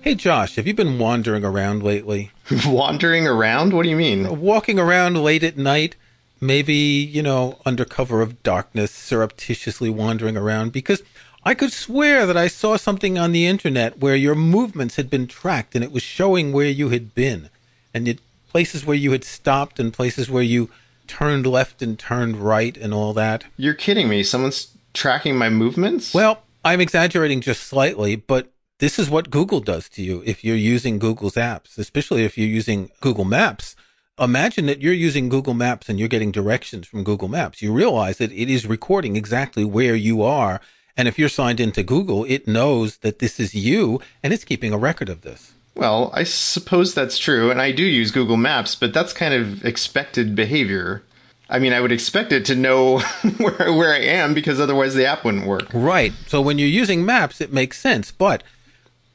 Hey 0.02 0.16
Josh, 0.16 0.56
have 0.58 0.68
you 0.68 0.74
been 0.74 1.00
wandering 1.00 1.46
around 1.46 1.82
lately? 1.82 2.32
Wandering 2.66 3.26
around? 3.26 3.72
What 3.72 3.84
do 3.84 3.90
you 3.90 3.96
mean? 3.96 4.42
walking 4.42 4.78
around 4.78 5.24
late 5.24 5.44
at 5.44 5.56
night, 5.58 5.96
maybe, 6.42 6.74
you 6.74 7.24
know, 7.24 7.60
under 7.66 7.86
cover 7.86 8.22
of 8.22 8.44
darkness, 8.44 8.92
surreptitiously 8.92 9.90
wandering 9.90 10.36
around 10.36 10.74
because 10.74 11.02
I 11.46 11.54
could 11.54 11.72
swear 11.72 12.26
that 12.26 12.36
I 12.36 12.50
saw 12.50 12.76
something 12.76 13.18
on 13.18 13.32
the 13.32 13.48
internet 13.48 14.00
where 14.00 14.18
your 14.18 14.36
movements 14.36 14.98
had 14.98 15.10
been 15.10 15.26
tracked 15.26 15.74
and 15.74 15.86
it 15.86 15.92
was 15.94 16.04
showing 16.04 16.52
where 16.52 16.68
you 16.68 16.90
had 16.90 17.16
been 17.16 17.50
and 17.94 18.08
it, 18.08 18.20
places 18.50 18.86
where 18.86 18.96
you 18.96 19.12
had 19.12 19.24
stopped 19.24 19.80
and 19.80 19.94
places 19.94 20.30
where 20.30 20.44
you 20.44 20.70
turned 21.08 21.46
left 21.46 21.82
and 21.82 22.00
turned 22.00 22.38
right 22.38 22.78
and 22.78 22.94
all 22.94 23.14
that. 23.14 23.46
You're 23.58 23.74
kidding 23.74 24.08
me. 24.08 24.24
Someone's 24.24 24.76
tracking 24.94 25.38
my 25.38 25.50
movements? 25.50 26.14
Well, 26.14 26.44
I'm 26.64 26.82
exaggerating 26.82 27.42
just 27.42 27.64
slightly, 27.64 28.16
but 28.16 28.52
this 28.80 28.98
is 28.98 29.10
what 29.10 29.30
Google 29.30 29.60
does 29.60 29.90
to 29.90 30.04
you 30.04 30.24
if 30.26 30.44
you're 30.44 30.56
using 30.56 31.00
Google's 31.00 31.36
apps, 31.36 31.78
especially 31.78 32.24
if 32.24 32.38
you're 32.38 32.48
using 32.48 32.90
Google 33.02 33.26
Maps. 33.26 33.76
Imagine 34.20 34.68
that 34.68 34.82
you're 34.82 34.94
using 34.94 35.30
Google 35.30 35.56
Maps 35.56 35.90
and 35.90 36.00
you're 36.00 36.08
getting 36.08 36.32
directions 36.32 36.88
from 36.88 37.04
Google 37.04 37.28
Maps. 37.28 37.62
You 37.62 37.74
realize 37.74 38.20
that 38.20 38.32
it 38.32 38.50
is 38.50 38.68
recording 38.68 39.16
exactly 39.16 39.66
where 39.66 39.96
you 39.96 40.22
are. 40.22 40.62
And 40.96 41.08
if 41.08 41.18
you're 41.18 41.30
signed 41.30 41.60
into 41.60 41.82
Google, 41.82 42.24
it 42.26 42.48
knows 42.48 42.98
that 42.98 43.20
this 43.20 43.40
is 43.40 43.56
you 43.56 44.00
and 44.22 44.32
it's 44.32 44.44
keeping 44.44 44.72
a 44.72 44.78
record 44.78 45.10
of 45.10 45.22
this. 45.22 45.53
Well, 45.76 46.12
I 46.14 46.24
suppose 46.24 46.94
that's 46.94 47.18
true, 47.18 47.50
and 47.50 47.60
I 47.60 47.72
do 47.72 47.84
use 47.84 48.12
Google 48.12 48.38
Maps, 48.38 48.76
but 48.76 48.94
that's 48.94 49.12
kind 49.12 49.34
of 49.34 49.66
expected 49.66 50.36
behavior. 50.36 51.04
I 51.50 51.60
mean, 51.60 51.74
I 51.74 51.82
would 51.82 51.92
expect 51.92 52.32
it 52.32 52.46
to 52.46 52.56
know 52.56 53.00
where, 53.38 53.74
where 53.74 53.94
I 53.94 54.00
am 54.00 54.34
because 54.34 54.60
otherwise 54.60 54.94
the 54.96 55.06
app 55.06 55.26
wouldn't 55.26 55.48
work. 55.48 55.68
Right. 55.74 56.14
So 56.28 56.42
when 56.42 56.60
you're 56.60 56.68
using 56.68 57.06
maps, 57.06 57.42
it 57.42 57.52
makes 57.52 57.80
sense. 57.80 58.12
But 58.12 58.44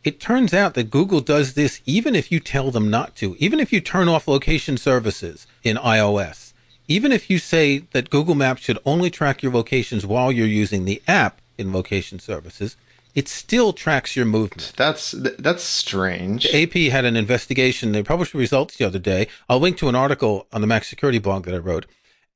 it 0.05 0.21
turns 0.21 0.55
out 0.55 0.75
that 0.75 0.91
Google 0.91 1.21
does 1.21 1.55
this 1.55 1.81
even 1.85 2.15
if 2.15 2.31
you 2.31 2.41
tell 2.41 2.71
them 2.71 2.91
not 2.91 3.15
to, 3.17 3.37
even 3.39 3.61
if 3.61 3.73
you 3.73 3.81
turn 3.81 4.09
off 4.09 4.29
location 4.29 4.77
services 4.77 5.47
in 5.63 5.77
iOS, 5.77 6.53
even 6.87 7.13
if 7.13 7.29
you 7.29 7.39
say 7.39 7.79
that 7.93 8.11
Google 8.11 8.35
Maps 8.35 8.63
should 8.63 8.79
only 8.85 9.11
track 9.11 9.43
your 9.43 9.53
locations 9.53 10.07
while 10.07 10.33
you're 10.33 10.47
using 10.47 10.85
the 10.85 11.03
app 11.07 11.41
in 11.59 11.73
location 11.73 12.19
services, 12.19 12.77
it 13.19 13.27
still 13.27 13.73
tracks 13.73 14.15
your 14.15 14.25
movement. 14.25 14.73
That's 14.77 15.11
that's 15.11 15.65
strange. 15.65 16.47
AP 16.55 16.75
had 16.93 17.05
an 17.05 17.17
investigation. 17.17 17.91
They 17.91 18.05
published 18.05 18.31
the 18.31 18.39
results 18.39 18.77
the 18.77 18.87
other 18.87 19.01
day. 19.01 19.27
I'll 19.49 19.59
link 19.59 19.77
to 19.79 19.89
an 19.89 19.97
article 19.97 20.47
on 20.53 20.61
the 20.61 20.69
Mac 20.69 20.85
Security 20.85 21.19
blog 21.19 21.45
that 21.47 21.55
I 21.55 21.59
wrote. 21.59 21.87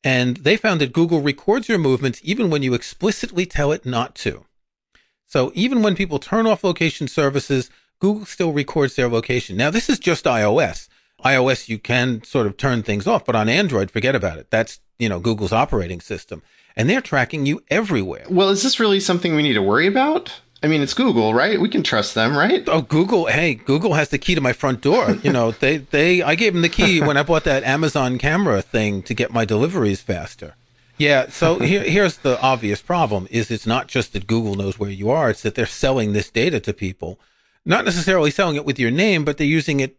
And 0.02 0.38
they 0.38 0.56
found 0.56 0.80
that 0.80 0.92
Google 0.92 1.20
records 1.20 1.68
your 1.68 1.78
movements 1.78 2.20
even 2.24 2.50
when 2.50 2.64
you 2.64 2.74
explicitly 2.74 3.46
tell 3.46 3.70
it 3.70 3.86
not 3.86 4.16
to. 4.16 4.44
So 5.24 5.52
even 5.54 5.82
when 5.82 5.94
people 5.94 6.18
turn 6.18 6.48
off 6.48 6.64
location 6.64 7.06
services, 7.06 7.70
Google 8.00 8.26
still 8.26 8.52
records 8.52 8.96
their 8.96 9.08
location. 9.08 9.56
Now, 9.56 9.70
this 9.70 9.88
is 9.88 10.00
just 10.00 10.24
iOS. 10.24 10.88
iOS, 11.24 11.68
you 11.68 11.78
can 11.78 12.24
sort 12.24 12.48
of 12.48 12.56
turn 12.56 12.82
things 12.82 13.06
off, 13.06 13.24
but 13.24 13.36
on 13.36 13.48
Android, 13.48 13.92
forget 13.92 14.16
about 14.16 14.38
it. 14.38 14.50
That's, 14.50 14.80
you 14.98 15.08
know, 15.08 15.20
Google's 15.20 15.52
operating 15.52 16.00
system. 16.00 16.42
And 16.74 16.90
they're 16.90 17.00
tracking 17.00 17.46
you 17.46 17.62
everywhere. 17.70 18.24
Well, 18.28 18.48
is 18.48 18.64
this 18.64 18.80
really 18.80 18.98
something 18.98 19.36
we 19.36 19.44
need 19.44 19.54
to 19.54 19.62
worry 19.62 19.86
about? 19.86 20.40
I 20.62 20.68
mean, 20.68 20.80
it's 20.80 20.94
Google, 20.94 21.34
right? 21.34 21.60
We 21.60 21.68
can 21.68 21.82
trust 21.82 22.14
them, 22.14 22.36
right? 22.36 22.62
Oh, 22.68 22.82
Google! 22.82 23.26
Hey, 23.26 23.54
Google 23.54 23.94
has 23.94 24.10
the 24.10 24.18
key 24.18 24.36
to 24.36 24.40
my 24.40 24.52
front 24.52 24.80
door. 24.80 25.16
You 25.22 25.32
know, 25.32 25.50
they 25.60 25.78
they 25.78 26.22
I 26.22 26.36
gave 26.36 26.52
them 26.52 26.62
the 26.62 26.68
key 26.68 27.00
when 27.00 27.16
I 27.16 27.22
bought 27.22 27.44
that 27.44 27.64
Amazon 27.64 28.18
camera 28.18 28.62
thing 28.62 29.02
to 29.02 29.14
get 29.14 29.32
my 29.32 29.44
deliveries 29.44 30.02
faster. 30.02 30.54
Yeah. 30.98 31.30
So 31.30 31.58
here, 31.58 31.82
here's 31.82 32.18
the 32.18 32.40
obvious 32.40 32.80
problem: 32.80 33.26
is 33.30 33.50
it's 33.50 33.66
not 33.66 33.88
just 33.88 34.12
that 34.12 34.28
Google 34.28 34.54
knows 34.54 34.78
where 34.78 34.90
you 34.90 35.10
are; 35.10 35.30
it's 35.30 35.42
that 35.42 35.56
they're 35.56 35.66
selling 35.66 36.12
this 36.12 36.30
data 36.30 36.60
to 36.60 36.72
people, 36.72 37.18
not 37.64 37.84
necessarily 37.84 38.30
selling 38.30 38.56
it 38.56 38.64
with 38.64 38.78
your 38.78 38.92
name, 38.92 39.24
but 39.24 39.38
they're 39.38 39.46
using 39.46 39.80
it 39.80 39.96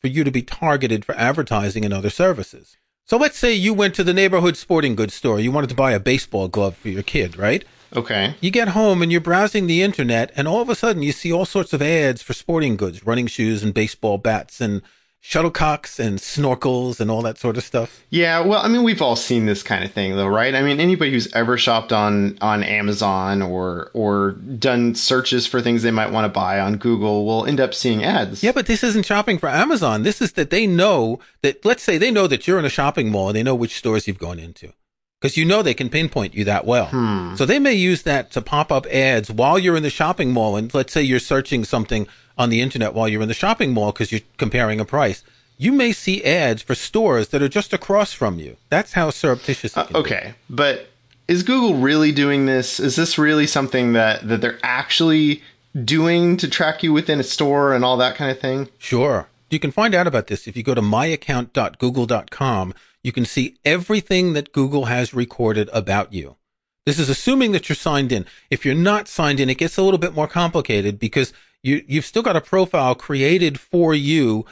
for 0.00 0.06
you 0.06 0.24
to 0.24 0.30
be 0.30 0.42
targeted 0.42 1.04
for 1.04 1.14
advertising 1.16 1.84
and 1.84 1.92
other 1.92 2.10
services. 2.10 2.78
So 3.04 3.16
let's 3.16 3.38
say 3.38 3.52
you 3.52 3.74
went 3.74 3.94
to 3.96 4.04
the 4.04 4.14
neighborhood 4.14 4.56
sporting 4.56 4.94
goods 4.94 5.14
store. 5.14 5.40
You 5.40 5.50
wanted 5.50 5.70
to 5.70 5.76
buy 5.76 5.92
a 5.92 6.00
baseball 6.00 6.48
glove 6.48 6.76
for 6.76 6.88
your 6.88 7.02
kid, 7.02 7.36
right? 7.36 7.64
Okay. 7.94 8.34
You 8.40 8.50
get 8.50 8.68
home 8.68 9.02
and 9.02 9.10
you're 9.10 9.20
browsing 9.20 9.66
the 9.66 9.82
internet, 9.82 10.32
and 10.36 10.46
all 10.46 10.60
of 10.60 10.68
a 10.68 10.74
sudden 10.74 11.02
you 11.02 11.12
see 11.12 11.32
all 11.32 11.44
sorts 11.46 11.72
of 11.72 11.82
ads 11.82 12.22
for 12.22 12.32
sporting 12.34 12.76
goods, 12.76 13.06
running 13.06 13.26
shoes 13.26 13.62
and 13.62 13.72
baseball 13.72 14.18
bats 14.18 14.60
and 14.60 14.82
shuttlecocks 15.22 15.98
and 15.98 16.18
snorkels 16.18 17.00
and 17.00 17.10
all 17.10 17.22
that 17.22 17.38
sort 17.38 17.56
of 17.56 17.64
stuff. 17.64 18.04
Yeah, 18.08 18.40
well, 18.40 18.64
I 18.64 18.68
mean, 18.68 18.82
we've 18.82 19.02
all 19.02 19.16
seen 19.16 19.46
this 19.46 19.62
kind 19.62 19.84
of 19.84 19.90
thing, 19.90 20.16
though, 20.16 20.28
right? 20.28 20.54
I 20.54 20.62
mean, 20.62 20.80
anybody 20.80 21.10
who's 21.10 21.32
ever 21.34 21.58
shopped 21.58 21.92
on 21.92 22.38
on 22.40 22.62
Amazon 22.62 23.42
or 23.42 23.90
or 23.94 24.32
done 24.32 24.94
searches 24.94 25.46
for 25.46 25.60
things 25.60 25.82
they 25.82 25.90
might 25.90 26.12
want 26.12 26.24
to 26.24 26.28
buy 26.28 26.60
on 26.60 26.76
Google 26.76 27.26
will 27.26 27.46
end 27.46 27.60
up 27.60 27.74
seeing 27.74 28.04
ads. 28.04 28.42
Yeah, 28.42 28.52
but 28.52 28.66
this 28.66 28.84
isn't 28.84 29.06
shopping 29.06 29.38
for 29.38 29.48
Amazon. 29.48 30.02
This 30.02 30.22
is 30.22 30.32
that 30.32 30.50
they 30.50 30.66
know 30.66 31.18
that. 31.42 31.64
Let's 31.64 31.82
say 31.82 31.98
they 31.98 32.10
know 32.10 32.26
that 32.26 32.46
you're 32.46 32.58
in 32.58 32.64
a 32.64 32.70
shopping 32.70 33.10
mall 33.10 33.28
and 33.28 33.36
they 33.36 33.42
know 33.42 33.54
which 33.54 33.76
stores 33.76 34.06
you've 34.06 34.18
gone 34.18 34.38
into. 34.38 34.72
Because 35.20 35.36
you 35.36 35.44
know 35.44 35.62
they 35.62 35.74
can 35.74 35.88
pinpoint 35.88 36.34
you 36.34 36.44
that 36.44 36.64
well. 36.64 36.86
Hmm. 36.86 37.34
So 37.34 37.44
they 37.44 37.58
may 37.58 37.72
use 37.74 38.02
that 38.04 38.30
to 38.32 38.40
pop 38.42 38.70
up 38.70 38.86
ads 38.86 39.30
while 39.30 39.58
you're 39.58 39.76
in 39.76 39.82
the 39.82 39.90
shopping 39.90 40.30
mall. 40.32 40.54
And 40.56 40.72
let's 40.72 40.92
say 40.92 41.02
you're 41.02 41.18
searching 41.18 41.64
something 41.64 42.06
on 42.36 42.50
the 42.50 42.60
internet 42.60 42.94
while 42.94 43.08
you're 43.08 43.22
in 43.22 43.28
the 43.28 43.34
shopping 43.34 43.72
mall 43.72 43.90
because 43.90 44.12
you're 44.12 44.20
comparing 44.36 44.78
a 44.78 44.84
price. 44.84 45.24
You 45.56 45.72
may 45.72 45.90
see 45.90 46.22
ads 46.24 46.62
for 46.62 46.76
stores 46.76 47.28
that 47.30 47.42
are 47.42 47.48
just 47.48 47.72
across 47.72 48.12
from 48.12 48.38
you. 48.38 48.56
That's 48.70 48.92
how 48.92 49.10
surreptitious 49.10 49.72
it 49.76 49.78
Uh, 49.80 49.84
can 49.86 49.92
be. 49.94 49.98
okay, 49.98 50.34
but 50.48 50.88
is 51.26 51.42
Google 51.42 51.74
really 51.74 52.12
doing 52.12 52.46
this? 52.46 52.78
Is 52.78 52.94
this 52.94 53.18
really 53.18 53.46
something 53.48 53.94
that 53.94 54.28
that 54.28 54.40
they're 54.40 54.60
actually 54.62 55.42
doing 55.84 56.36
to 56.36 56.48
track 56.48 56.84
you 56.84 56.92
within 56.92 57.18
a 57.18 57.24
store 57.24 57.74
and 57.74 57.84
all 57.84 57.96
that 57.96 58.14
kind 58.14 58.30
of 58.30 58.38
thing? 58.38 58.68
Sure. 58.78 59.26
You 59.50 59.58
can 59.58 59.70
find 59.70 59.94
out 59.94 60.06
about 60.06 60.26
this 60.26 60.46
if 60.46 60.56
you 60.56 60.62
go 60.62 60.74
to 60.74 60.82
myaccount.google.com. 60.82 62.74
You 63.02 63.12
can 63.12 63.24
see 63.24 63.58
everything 63.64 64.32
that 64.34 64.52
Google 64.52 64.86
has 64.86 65.14
recorded 65.14 65.70
about 65.72 66.12
you. 66.12 66.36
This 66.84 66.98
is 66.98 67.08
assuming 67.08 67.52
that 67.52 67.68
you're 67.68 67.76
signed 67.76 68.12
in. 68.12 68.26
If 68.50 68.64
you're 68.64 68.74
not 68.74 69.08
signed 69.08 69.40
in, 69.40 69.50
it 69.50 69.58
gets 69.58 69.76
a 69.76 69.82
little 69.82 69.98
bit 69.98 70.14
more 70.14 70.28
complicated 70.28 70.98
because 70.98 71.32
you, 71.62 71.84
you've 71.86 72.04
still 72.04 72.22
got 72.22 72.36
a 72.36 72.40
profile 72.40 72.94
created 72.94 73.58
for 73.60 73.94
you 73.94 74.46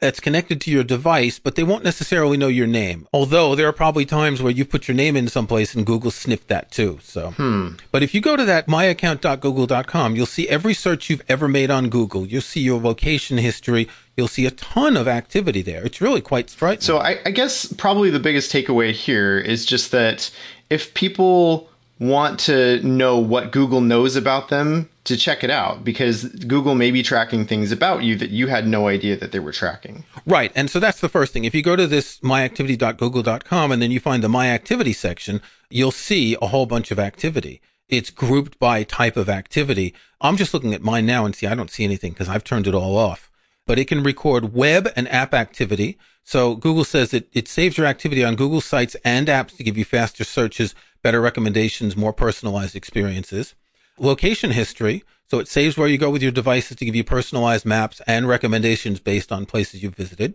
that's 0.00 0.20
connected 0.20 0.60
to 0.60 0.70
your 0.70 0.84
device, 0.84 1.38
but 1.38 1.54
they 1.54 1.64
won't 1.64 1.84
necessarily 1.84 2.36
know 2.36 2.48
your 2.48 2.66
name. 2.66 3.08
Although 3.12 3.54
there 3.54 3.66
are 3.66 3.72
probably 3.72 4.04
times 4.04 4.42
where 4.42 4.52
you 4.52 4.64
put 4.64 4.88
your 4.88 4.94
name 4.94 5.16
in 5.16 5.28
someplace 5.28 5.74
and 5.74 5.86
Google 5.86 6.10
sniffed 6.10 6.48
that 6.48 6.70
too. 6.70 6.98
So, 7.02 7.30
hmm. 7.30 7.70
but 7.90 8.02
if 8.02 8.14
you 8.14 8.20
go 8.20 8.36
to 8.36 8.44
that 8.44 8.66
myaccount.google.com, 8.66 10.16
you'll 10.16 10.26
see 10.26 10.48
every 10.48 10.74
search 10.74 11.08
you've 11.08 11.24
ever 11.28 11.48
made 11.48 11.70
on 11.70 11.88
Google. 11.88 12.26
You'll 12.26 12.42
see 12.42 12.60
your 12.60 12.80
location 12.80 13.38
history. 13.38 13.88
You'll 14.16 14.28
see 14.28 14.46
a 14.46 14.50
ton 14.50 14.96
of 14.96 15.08
activity 15.08 15.62
there. 15.62 15.84
It's 15.84 16.00
really 16.00 16.20
quite 16.20 16.50
frightening. 16.50 16.82
So 16.82 16.98
I, 16.98 17.18
I 17.24 17.30
guess 17.30 17.72
probably 17.72 18.10
the 18.10 18.20
biggest 18.20 18.52
takeaway 18.52 18.92
here 18.92 19.38
is 19.38 19.64
just 19.64 19.92
that 19.92 20.30
if 20.68 20.92
people 20.94 21.70
want 21.98 22.38
to 22.40 22.82
know 22.82 23.18
what 23.18 23.52
Google 23.52 23.80
knows 23.80 24.16
about 24.16 24.48
them, 24.48 24.88
to 25.06 25.16
check 25.16 25.44
it 25.44 25.50
out 25.50 25.84
because 25.84 26.24
Google 26.24 26.74
may 26.74 26.90
be 26.90 27.02
tracking 27.02 27.46
things 27.46 27.70
about 27.70 28.02
you 28.02 28.16
that 28.16 28.30
you 28.30 28.48
had 28.48 28.66
no 28.66 28.88
idea 28.88 29.16
that 29.16 29.32
they 29.32 29.38
were 29.38 29.52
tracking. 29.52 30.04
Right. 30.26 30.52
And 30.54 30.68
so 30.68 30.80
that's 30.80 31.00
the 31.00 31.08
first 31.08 31.32
thing. 31.32 31.44
If 31.44 31.54
you 31.54 31.62
go 31.62 31.76
to 31.76 31.86
this 31.86 32.18
myactivity.google.com 32.20 33.72
and 33.72 33.80
then 33.80 33.90
you 33.90 34.00
find 34.00 34.22
the 34.22 34.28
my 34.28 34.48
activity 34.48 34.92
section, 34.92 35.40
you'll 35.70 35.92
see 35.92 36.36
a 36.42 36.48
whole 36.48 36.66
bunch 36.66 36.90
of 36.90 36.98
activity. 36.98 37.60
It's 37.88 38.10
grouped 38.10 38.58
by 38.58 38.82
type 38.82 39.16
of 39.16 39.28
activity. 39.28 39.94
I'm 40.20 40.36
just 40.36 40.52
looking 40.52 40.74
at 40.74 40.82
mine 40.82 41.06
now 41.06 41.24
and 41.24 41.36
see, 41.36 41.46
I 41.46 41.54
don't 41.54 41.70
see 41.70 41.84
anything 41.84 42.12
because 42.12 42.28
I've 42.28 42.44
turned 42.44 42.66
it 42.66 42.74
all 42.74 42.96
off, 42.96 43.30
but 43.66 43.78
it 43.78 43.86
can 43.86 44.02
record 44.02 44.54
web 44.54 44.88
and 44.96 45.08
app 45.08 45.34
activity. 45.34 45.98
So 46.24 46.54
Google 46.56 46.84
says 46.84 47.10
that 47.10 47.28
it 47.32 47.48
saves 47.48 47.76
your 47.76 47.86
activity 47.86 48.24
on 48.24 48.36
Google 48.36 48.60
sites 48.60 48.96
and 49.04 49.28
apps 49.28 49.56
to 49.56 49.64
give 49.64 49.76
you 49.76 49.84
faster 49.84 50.24
searches, 50.24 50.74
better 51.02 51.20
recommendations, 51.20 51.96
more 51.96 52.12
personalized 52.12 52.74
experiences 52.76 53.54
location 53.98 54.50
history. 54.50 55.04
So 55.28 55.38
it 55.38 55.48
saves 55.48 55.76
where 55.76 55.88
you 55.88 55.98
go 55.98 56.10
with 56.10 56.22
your 56.22 56.32
devices 56.32 56.76
to 56.76 56.84
give 56.84 56.94
you 56.94 57.04
personalized 57.04 57.64
maps 57.64 58.00
and 58.06 58.28
recommendations 58.28 59.00
based 59.00 59.32
on 59.32 59.46
places 59.46 59.82
you've 59.82 59.96
visited. 59.96 60.34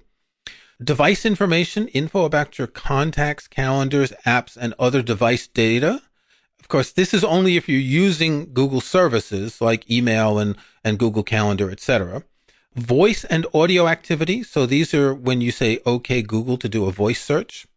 Device 0.83 1.25
information, 1.25 1.87
info 1.89 2.25
about 2.25 2.57
your 2.57 2.67
contacts, 2.67 3.47
calendars, 3.47 4.11
apps, 4.25 4.57
and 4.57 4.73
other 4.79 5.01
device 5.01 5.47
data. 5.47 6.01
Of 6.59 6.67
course, 6.67 6.91
this 6.91 7.13
is 7.13 7.23
only 7.23 7.55
if 7.55 7.69
you're 7.69 7.79
using 7.79 8.51
Google 8.53 8.81
services 8.81 9.61
like 9.61 9.89
email 9.89 10.39
and, 10.39 10.57
and 10.83 10.97
Google 10.97 11.23
Calendar, 11.23 11.69
etc. 11.69 12.23
Voice 12.75 13.23
and 13.25 13.45
audio 13.53 13.87
activity. 13.87 14.43
So 14.43 14.65
these 14.65 14.93
are 14.93 15.13
when 15.13 15.41
you 15.41 15.51
say, 15.51 15.79
OK, 15.85 16.21
Google 16.21 16.57
to 16.57 16.69
do 16.69 16.85
a 16.85 16.91
voice 16.91 17.21
search. 17.21 17.67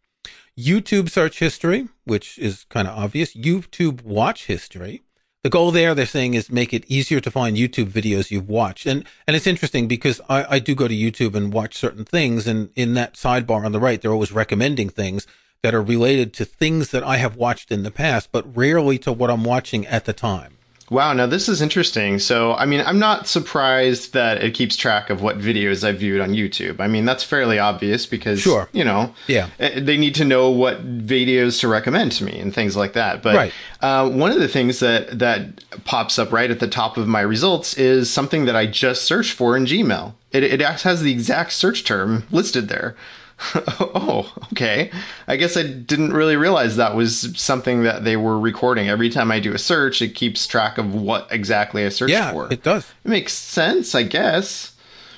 YouTube 0.57 1.09
search 1.09 1.39
history, 1.39 1.89
which 2.05 2.37
is 2.39 2.65
kind 2.69 2.87
of 2.87 2.97
obvious. 2.97 3.35
YouTube 3.35 4.03
watch 4.03 4.45
history 4.45 5.03
the 5.45 5.49
goal 5.51 5.69
there 5.69 5.93
they're 5.93 6.07
saying 6.07 6.33
is 6.33 6.51
make 6.51 6.73
it 6.73 6.83
easier 6.87 7.19
to 7.19 7.29
find 7.29 7.55
youtube 7.55 7.85
videos 7.85 8.31
you've 8.31 8.49
watched 8.49 8.87
and 8.87 9.05
and 9.27 9.35
it's 9.35 9.45
interesting 9.45 9.87
because 9.87 10.19
I, 10.27 10.55
I 10.55 10.59
do 10.59 10.73
go 10.73 10.87
to 10.87 10.95
youtube 10.95 11.35
and 11.35 11.53
watch 11.53 11.75
certain 11.75 12.03
things 12.03 12.47
and 12.47 12.71
in 12.75 12.95
that 12.95 13.13
sidebar 13.13 13.63
on 13.63 13.71
the 13.71 13.79
right 13.79 14.01
they're 14.01 14.11
always 14.11 14.31
recommending 14.31 14.89
things 14.89 15.27
that 15.61 15.75
are 15.75 15.83
related 15.83 16.33
to 16.33 16.45
things 16.45 16.89
that 16.89 17.03
i 17.03 17.17
have 17.17 17.35
watched 17.35 17.71
in 17.71 17.83
the 17.83 17.91
past 17.91 18.31
but 18.31 18.57
rarely 18.57 18.97
to 18.97 19.11
what 19.11 19.29
i'm 19.29 19.43
watching 19.43 19.85
at 19.85 20.05
the 20.05 20.13
time 20.13 20.57
Wow, 20.91 21.13
now 21.13 21.25
this 21.25 21.49
is 21.49 21.63
interesting. 21.63 22.19
So, 22.19 22.53
I 22.53 22.65
mean, 22.65 22.79
I'm 22.85 22.99
not 22.99 23.27
surprised 23.27 24.13
that 24.13 24.43
it 24.43 24.53
keeps 24.53 24.75
track 24.75 25.09
of 25.09 25.19
what 25.19 25.39
videos 25.39 25.83
I've 25.83 25.97
viewed 25.97 26.21
on 26.21 26.33
YouTube. 26.33 26.79
I 26.79 26.85
mean, 26.87 27.05
that's 27.05 27.23
fairly 27.23 27.57
obvious 27.57 28.05
because, 28.05 28.39
Sure. 28.39 28.69
you 28.71 28.83
know, 28.85 29.15
Yeah. 29.25 29.47
eh, 29.59 29.79
they 29.79 29.97
need 29.97 30.13
to 30.15 30.25
know 30.25 30.51
what 30.51 30.85
videos 31.07 31.59
to 31.61 31.67
recommend 31.67 32.11
to 32.13 32.23
me 32.23 32.37
and 32.39 32.53
things 32.53 32.75
like 32.75 32.93
that. 32.93 33.23
But 33.23 33.35
Right. 33.35 33.53
uh, 33.81 34.07
one 34.09 34.29
of 34.31 34.39
the 34.39 34.47
things 34.47 34.79
that 34.79 35.17
that 35.17 35.47
pops 35.85 36.19
up 36.19 36.31
right 36.31 36.51
at 36.51 36.59
the 36.59 36.67
top 36.67 36.97
of 36.97 37.07
my 37.07 37.21
results 37.21 37.73
is 37.75 38.11
something 38.11 38.45
that 38.45 38.55
I 38.55 38.67
just 38.67 39.03
searched 39.05 39.31
for 39.33 39.57
in 39.57 39.65
Gmail. 39.65 40.13
It 40.31 40.43
it 40.43 40.61
has 40.61 41.01
the 41.01 41.11
exact 41.11 41.53
search 41.53 41.83
term 41.83 42.25
listed 42.29 42.67
there. 42.67 42.95
oh, 43.79 44.33
okay. 44.53 44.91
I 45.27 45.35
guess 45.35 45.57
I 45.57 45.63
didn't 45.63 46.13
really 46.13 46.35
realize 46.35 46.77
that 46.77 46.95
was 46.95 47.37
something 47.39 47.83
that 47.83 48.03
they 48.03 48.15
were 48.15 48.39
recording. 48.39 48.89
Every 48.89 49.09
time 49.09 49.31
I 49.31 49.39
do 49.39 49.53
a 49.53 49.57
search, 49.57 50.01
it 50.01 50.09
keeps 50.09 50.47
track 50.47 50.77
of 50.77 50.93
what 50.93 51.27
exactly 51.31 51.85
I 51.85 51.89
searched 51.89 52.13
yeah 52.13 52.31
for. 52.31 52.51
it 52.51 52.63
does 52.63 52.89
It 53.03 53.09
makes 53.09 53.33
sense, 53.33 53.93
I 53.93 54.03
guess. 54.03 54.75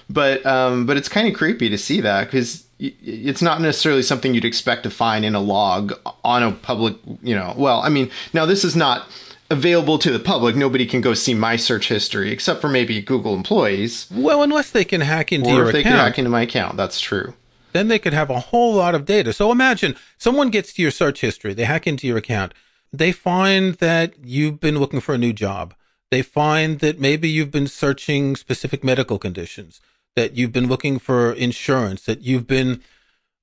But 0.09 0.45
um, 0.45 0.85
but 0.85 0.97
it's 0.97 1.09
kind 1.09 1.27
of 1.27 1.33
creepy 1.33 1.69
to 1.69 1.77
see 1.77 2.01
that 2.01 2.25
because 2.25 2.65
it's 2.79 3.41
not 3.41 3.61
necessarily 3.61 4.01
something 4.01 4.33
you'd 4.33 4.45
expect 4.45 4.83
to 4.83 4.89
find 4.89 5.25
in 5.25 5.35
a 5.35 5.39
log 5.39 5.93
on 6.23 6.43
a 6.43 6.51
public, 6.51 6.95
you 7.21 7.35
know. 7.35 7.53
Well, 7.57 7.81
I 7.81 7.89
mean, 7.89 8.09
now 8.33 8.45
this 8.45 8.63
is 8.63 8.75
not 8.75 9.07
available 9.49 9.97
to 9.99 10.11
the 10.11 10.19
public. 10.19 10.55
Nobody 10.55 10.85
can 10.85 11.01
go 11.01 11.13
see 11.13 11.33
my 11.33 11.55
search 11.55 11.89
history 11.89 12.31
except 12.31 12.61
for 12.61 12.69
maybe 12.69 13.01
Google 13.01 13.35
employees 13.35 14.07
well 14.11 14.43
unless 14.43 14.71
they 14.71 14.85
can 14.85 15.01
hack 15.01 15.31
into 15.31 15.49
or 15.49 15.53
your 15.53 15.65
if 15.67 15.73
they 15.73 15.81
account 15.81 15.95
can 15.95 16.05
hack 16.05 16.19
into 16.19 16.29
my 16.31 16.41
account. 16.41 16.77
That's 16.77 16.99
true. 16.99 17.33
Then 17.77 17.87
they 17.87 17.99
could 17.99 18.13
have 18.13 18.29
a 18.29 18.39
whole 18.39 18.73
lot 18.73 18.95
of 18.95 19.05
data. 19.05 19.31
So 19.31 19.51
imagine 19.51 19.95
someone 20.17 20.49
gets 20.49 20.73
to 20.73 20.81
your 20.81 20.91
search 20.91 21.21
history, 21.21 21.53
they 21.53 21.65
hack 21.65 21.87
into 21.87 22.07
your 22.07 22.17
account, 22.17 22.53
they 22.91 23.11
find 23.11 23.75
that 23.75 24.13
you've 24.23 24.59
been 24.59 24.79
looking 24.79 24.99
for 24.99 25.13
a 25.13 25.19
new 25.19 25.33
job. 25.33 25.73
They 26.09 26.21
find 26.21 26.79
that 26.79 26.99
maybe 26.99 27.29
you've 27.29 27.51
been 27.51 27.67
searching 27.67 28.35
specific 28.35 28.83
medical 28.83 29.19
conditions, 29.19 29.81
that 30.15 30.33
you've 30.33 30.53
been 30.53 30.67
looking 30.67 30.99
for 30.99 31.33
insurance, 31.33 32.03
that 32.05 32.21
you've 32.21 32.47
been 32.47 32.81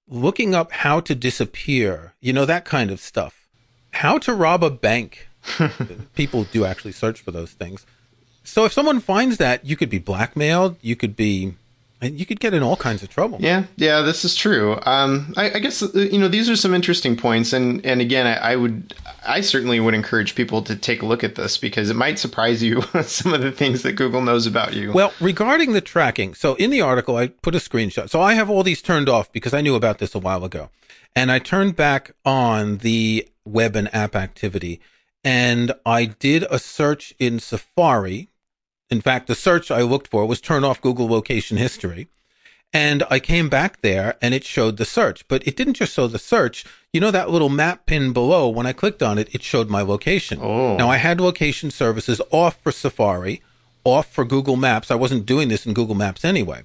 looking 0.08 0.54
up 0.54 0.72
how 0.72 1.00
to 1.00 1.14
disappear, 1.14 2.14
you 2.20 2.32
know, 2.32 2.44
that 2.44 2.64
kind 2.64 2.90
of 2.90 3.00
stuff. 3.00 3.48
How 3.92 4.18
to 4.18 4.34
rob 4.34 4.64
a 4.64 4.70
bank. 4.70 5.28
People 6.14 6.44
do 6.44 6.64
actually 6.64 6.92
search 6.92 7.20
for 7.20 7.30
those 7.30 7.52
things. 7.52 7.86
So 8.44 8.64
if 8.64 8.72
someone 8.72 9.00
finds 9.00 9.38
that, 9.38 9.64
you 9.64 9.76
could 9.76 9.90
be 9.90 9.98
blackmailed, 9.98 10.76
you 10.82 10.96
could 10.96 11.16
be, 11.16 11.54
you 12.02 12.26
could 12.26 12.40
get 12.40 12.52
in 12.54 12.62
all 12.62 12.76
kinds 12.76 13.02
of 13.02 13.08
trouble. 13.08 13.38
Yeah, 13.40 13.64
yeah, 13.76 14.02
this 14.02 14.24
is 14.24 14.34
true. 14.34 14.78
Um, 14.84 15.32
I, 15.36 15.52
I 15.52 15.58
guess 15.58 15.82
uh, 15.82 15.88
you 15.94 16.18
know 16.18 16.28
these 16.28 16.50
are 16.50 16.56
some 16.56 16.74
interesting 16.74 17.16
points, 17.16 17.52
and 17.52 17.84
and 17.84 18.00
again, 18.00 18.26
I, 18.26 18.52
I 18.52 18.56
would, 18.56 18.94
I 19.26 19.40
certainly 19.40 19.80
would 19.80 19.94
encourage 19.94 20.34
people 20.34 20.62
to 20.62 20.76
take 20.76 21.02
a 21.02 21.06
look 21.06 21.24
at 21.24 21.34
this 21.34 21.56
because 21.56 21.90
it 21.90 21.96
might 21.96 22.18
surprise 22.18 22.62
you 22.62 22.82
some 23.02 23.32
of 23.32 23.40
the 23.40 23.52
things 23.52 23.82
that 23.82 23.92
Google 23.92 24.20
knows 24.20 24.46
about 24.46 24.74
you. 24.74 24.92
Well, 24.92 25.12
regarding 25.20 25.72
the 25.72 25.80
tracking, 25.80 26.34
so 26.34 26.54
in 26.54 26.70
the 26.70 26.80
article, 26.80 27.16
I 27.16 27.28
put 27.28 27.54
a 27.54 27.58
screenshot. 27.58 28.10
So 28.10 28.20
I 28.20 28.34
have 28.34 28.50
all 28.50 28.62
these 28.62 28.82
turned 28.82 29.08
off 29.08 29.32
because 29.32 29.54
I 29.54 29.60
knew 29.60 29.74
about 29.74 29.98
this 29.98 30.14
a 30.14 30.18
while 30.18 30.44
ago. 30.44 30.70
And 31.16 31.30
I 31.30 31.38
turned 31.38 31.76
back 31.76 32.12
on 32.24 32.78
the 32.78 33.28
web 33.44 33.76
and 33.76 33.94
app 33.94 34.16
activity 34.16 34.80
and 35.24 35.72
I 35.86 36.04
did 36.04 36.44
a 36.50 36.58
search 36.58 37.14
in 37.18 37.40
Safari. 37.40 38.28
In 38.94 39.00
fact, 39.00 39.26
the 39.26 39.34
search 39.34 39.72
I 39.72 39.82
looked 39.82 40.06
for 40.06 40.24
was 40.24 40.40
turn 40.40 40.62
off 40.62 40.80
Google 40.80 41.08
location 41.08 41.56
history. 41.56 42.06
And 42.72 43.02
I 43.10 43.18
came 43.18 43.48
back 43.48 43.80
there 43.80 44.16
and 44.22 44.32
it 44.32 44.44
showed 44.44 44.76
the 44.76 44.84
search, 44.84 45.26
but 45.26 45.44
it 45.48 45.56
didn't 45.56 45.74
just 45.74 45.94
show 45.94 46.06
the 46.06 46.16
search. 46.20 46.64
You 46.92 47.00
know, 47.00 47.10
that 47.10 47.28
little 47.28 47.48
map 47.48 47.86
pin 47.86 48.12
below, 48.12 48.48
when 48.48 48.66
I 48.66 48.72
clicked 48.72 49.02
on 49.02 49.18
it, 49.18 49.34
it 49.34 49.42
showed 49.42 49.68
my 49.68 49.82
location. 49.82 50.38
Oh. 50.40 50.76
Now 50.76 50.90
I 50.90 50.98
had 50.98 51.20
location 51.20 51.72
services 51.72 52.22
off 52.30 52.56
for 52.62 52.70
Safari, 52.70 53.42
off 53.82 54.12
for 54.12 54.24
Google 54.24 54.54
Maps. 54.54 54.92
I 54.92 54.94
wasn't 54.94 55.26
doing 55.26 55.48
this 55.48 55.66
in 55.66 55.74
Google 55.74 55.96
Maps 55.96 56.24
anyway. 56.24 56.62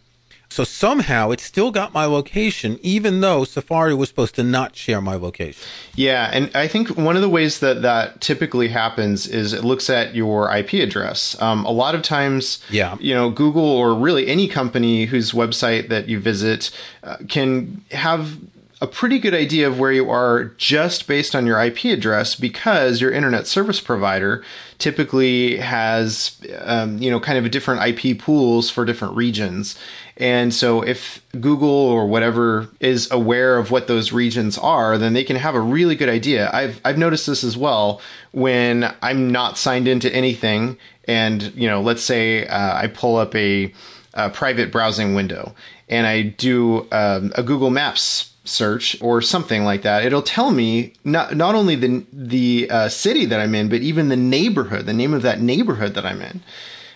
So 0.52 0.64
somehow 0.64 1.30
it 1.30 1.40
still 1.40 1.70
got 1.70 1.94
my 1.94 2.06
location, 2.06 2.80
even 2.82 3.22
though 3.22 3.44
Safari 3.44 3.94
was 3.94 4.10
supposed 4.10 4.34
to 4.36 4.44
not 4.44 4.76
share 4.76 5.00
my 5.00 5.14
location. 5.16 5.62
Yeah, 5.96 6.28
and 6.34 6.50
I 6.56 6.68
think 6.68 6.98
one 6.98 7.16
of 7.16 7.22
the 7.22 7.30
ways 7.30 7.60
that 7.60 7.84
that 7.84 8.20
typically 8.20 8.70
happens 8.70 9.28
is 9.28 9.54
it 9.54 9.64
looks 9.64 9.92
at 9.92 10.16
your 10.16 10.52
IP 10.52 10.74
address. 10.74 11.40
Um, 11.40 11.66
a 11.66 11.72
lot 11.72 11.94
of 11.94 12.02
times, 12.02 12.60
Yeah. 12.72 12.98
you 13.00 13.14
know, 13.14 13.30
Google 13.30 13.64
or 13.64 13.94
really 13.94 14.28
any 14.28 14.48
company 14.48 15.06
whose 15.06 15.34
website 15.34 15.90
that 15.90 16.10
you 16.10 16.20
visit 16.20 16.72
uh, 17.04 17.18
can 17.28 17.84
have 17.92 18.38
a 18.82 18.88
pretty 18.88 19.20
good 19.20 19.34
idea 19.36 19.68
of 19.68 19.78
where 19.78 19.92
you 19.92 20.10
are 20.10 20.46
just 20.58 21.06
based 21.06 21.36
on 21.36 21.46
your 21.46 21.62
IP 21.62 21.84
address 21.86 22.34
because 22.34 23.02
your 23.02 23.12
internet 23.12 23.46
service 23.46 23.82
provider 23.82 24.42
typically 24.78 25.58
has, 25.58 26.38
um, 26.62 26.98
you 26.98 27.12
know, 27.12 27.20
kind 27.20 27.38
of 27.38 27.44
a 27.44 27.50
different 27.50 27.82
IP 27.86 28.18
pools 28.18 28.70
for 28.70 28.86
different 28.86 29.16
regions. 29.18 29.78
And 30.19 30.53
so 30.53 30.82
if 30.82 31.21
Google 31.39 31.69
or 31.69 32.05
whatever 32.05 32.67
is 32.79 33.10
aware 33.10 33.58
of 33.58 33.71
what 33.71 33.88
those 33.88 34.12
regions 34.12 34.58
are, 34.58 34.97
then 34.97 35.13
they 35.13 35.23
can 35.23 35.38
have 35.38 35.55
a 35.55 35.62
really 35.62 35.95
good 35.95 36.10
idea. 36.10 36.49
I've, 36.51 36.82
I've 36.84 36.97
noticed 36.97 37.25
this 37.25 37.43
as 37.43 37.55
well 37.55 38.01
when 38.32 38.93
I'm 39.01 39.32
not 39.32 39.58
signed 39.58 39.88
into 39.88 40.13
anything. 40.13 40.77
And, 41.05 41.53
you 41.55 41.67
know, 41.67 41.82
let's 41.82 42.03
say 42.03 42.45
uh, 42.45 42.75
I 42.75 42.88
pull 42.88 43.15
up 43.15 43.34
a, 43.34 43.73
a 44.13 44.29
private 44.29 44.71
browsing 44.71 45.15
window 45.15 45.55
and 45.88 46.05
I 46.05 46.23
do 46.23 46.88
um, 46.91 47.32
a 47.36 47.41
Google 47.41 47.69
Maps 47.69 48.29
search 48.49 49.01
or 49.01 49.21
something 49.21 49.63
like 49.63 49.84
that, 49.84 50.03
it'll 50.03 50.21
tell 50.21 50.51
me 50.51 50.93
not 51.03 51.36
not 51.36 51.55
only 51.55 51.75
the 51.75 52.05
the 52.12 52.67
uh, 52.69 52.89
city 52.89 53.25
that 53.25 53.39
I'm 53.39 53.55
in, 53.55 53.69
but 53.69 53.82
even 53.82 54.10
the 54.10 54.17
neighborhood, 54.17 54.86
the 54.86 54.93
name 54.93 55.13
of 55.13 55.21
that 55.21 55.39
neighborhood 55.39 55.93
that 55.93 56.05
I'm 56.05 56.21
in, 56.21 56.41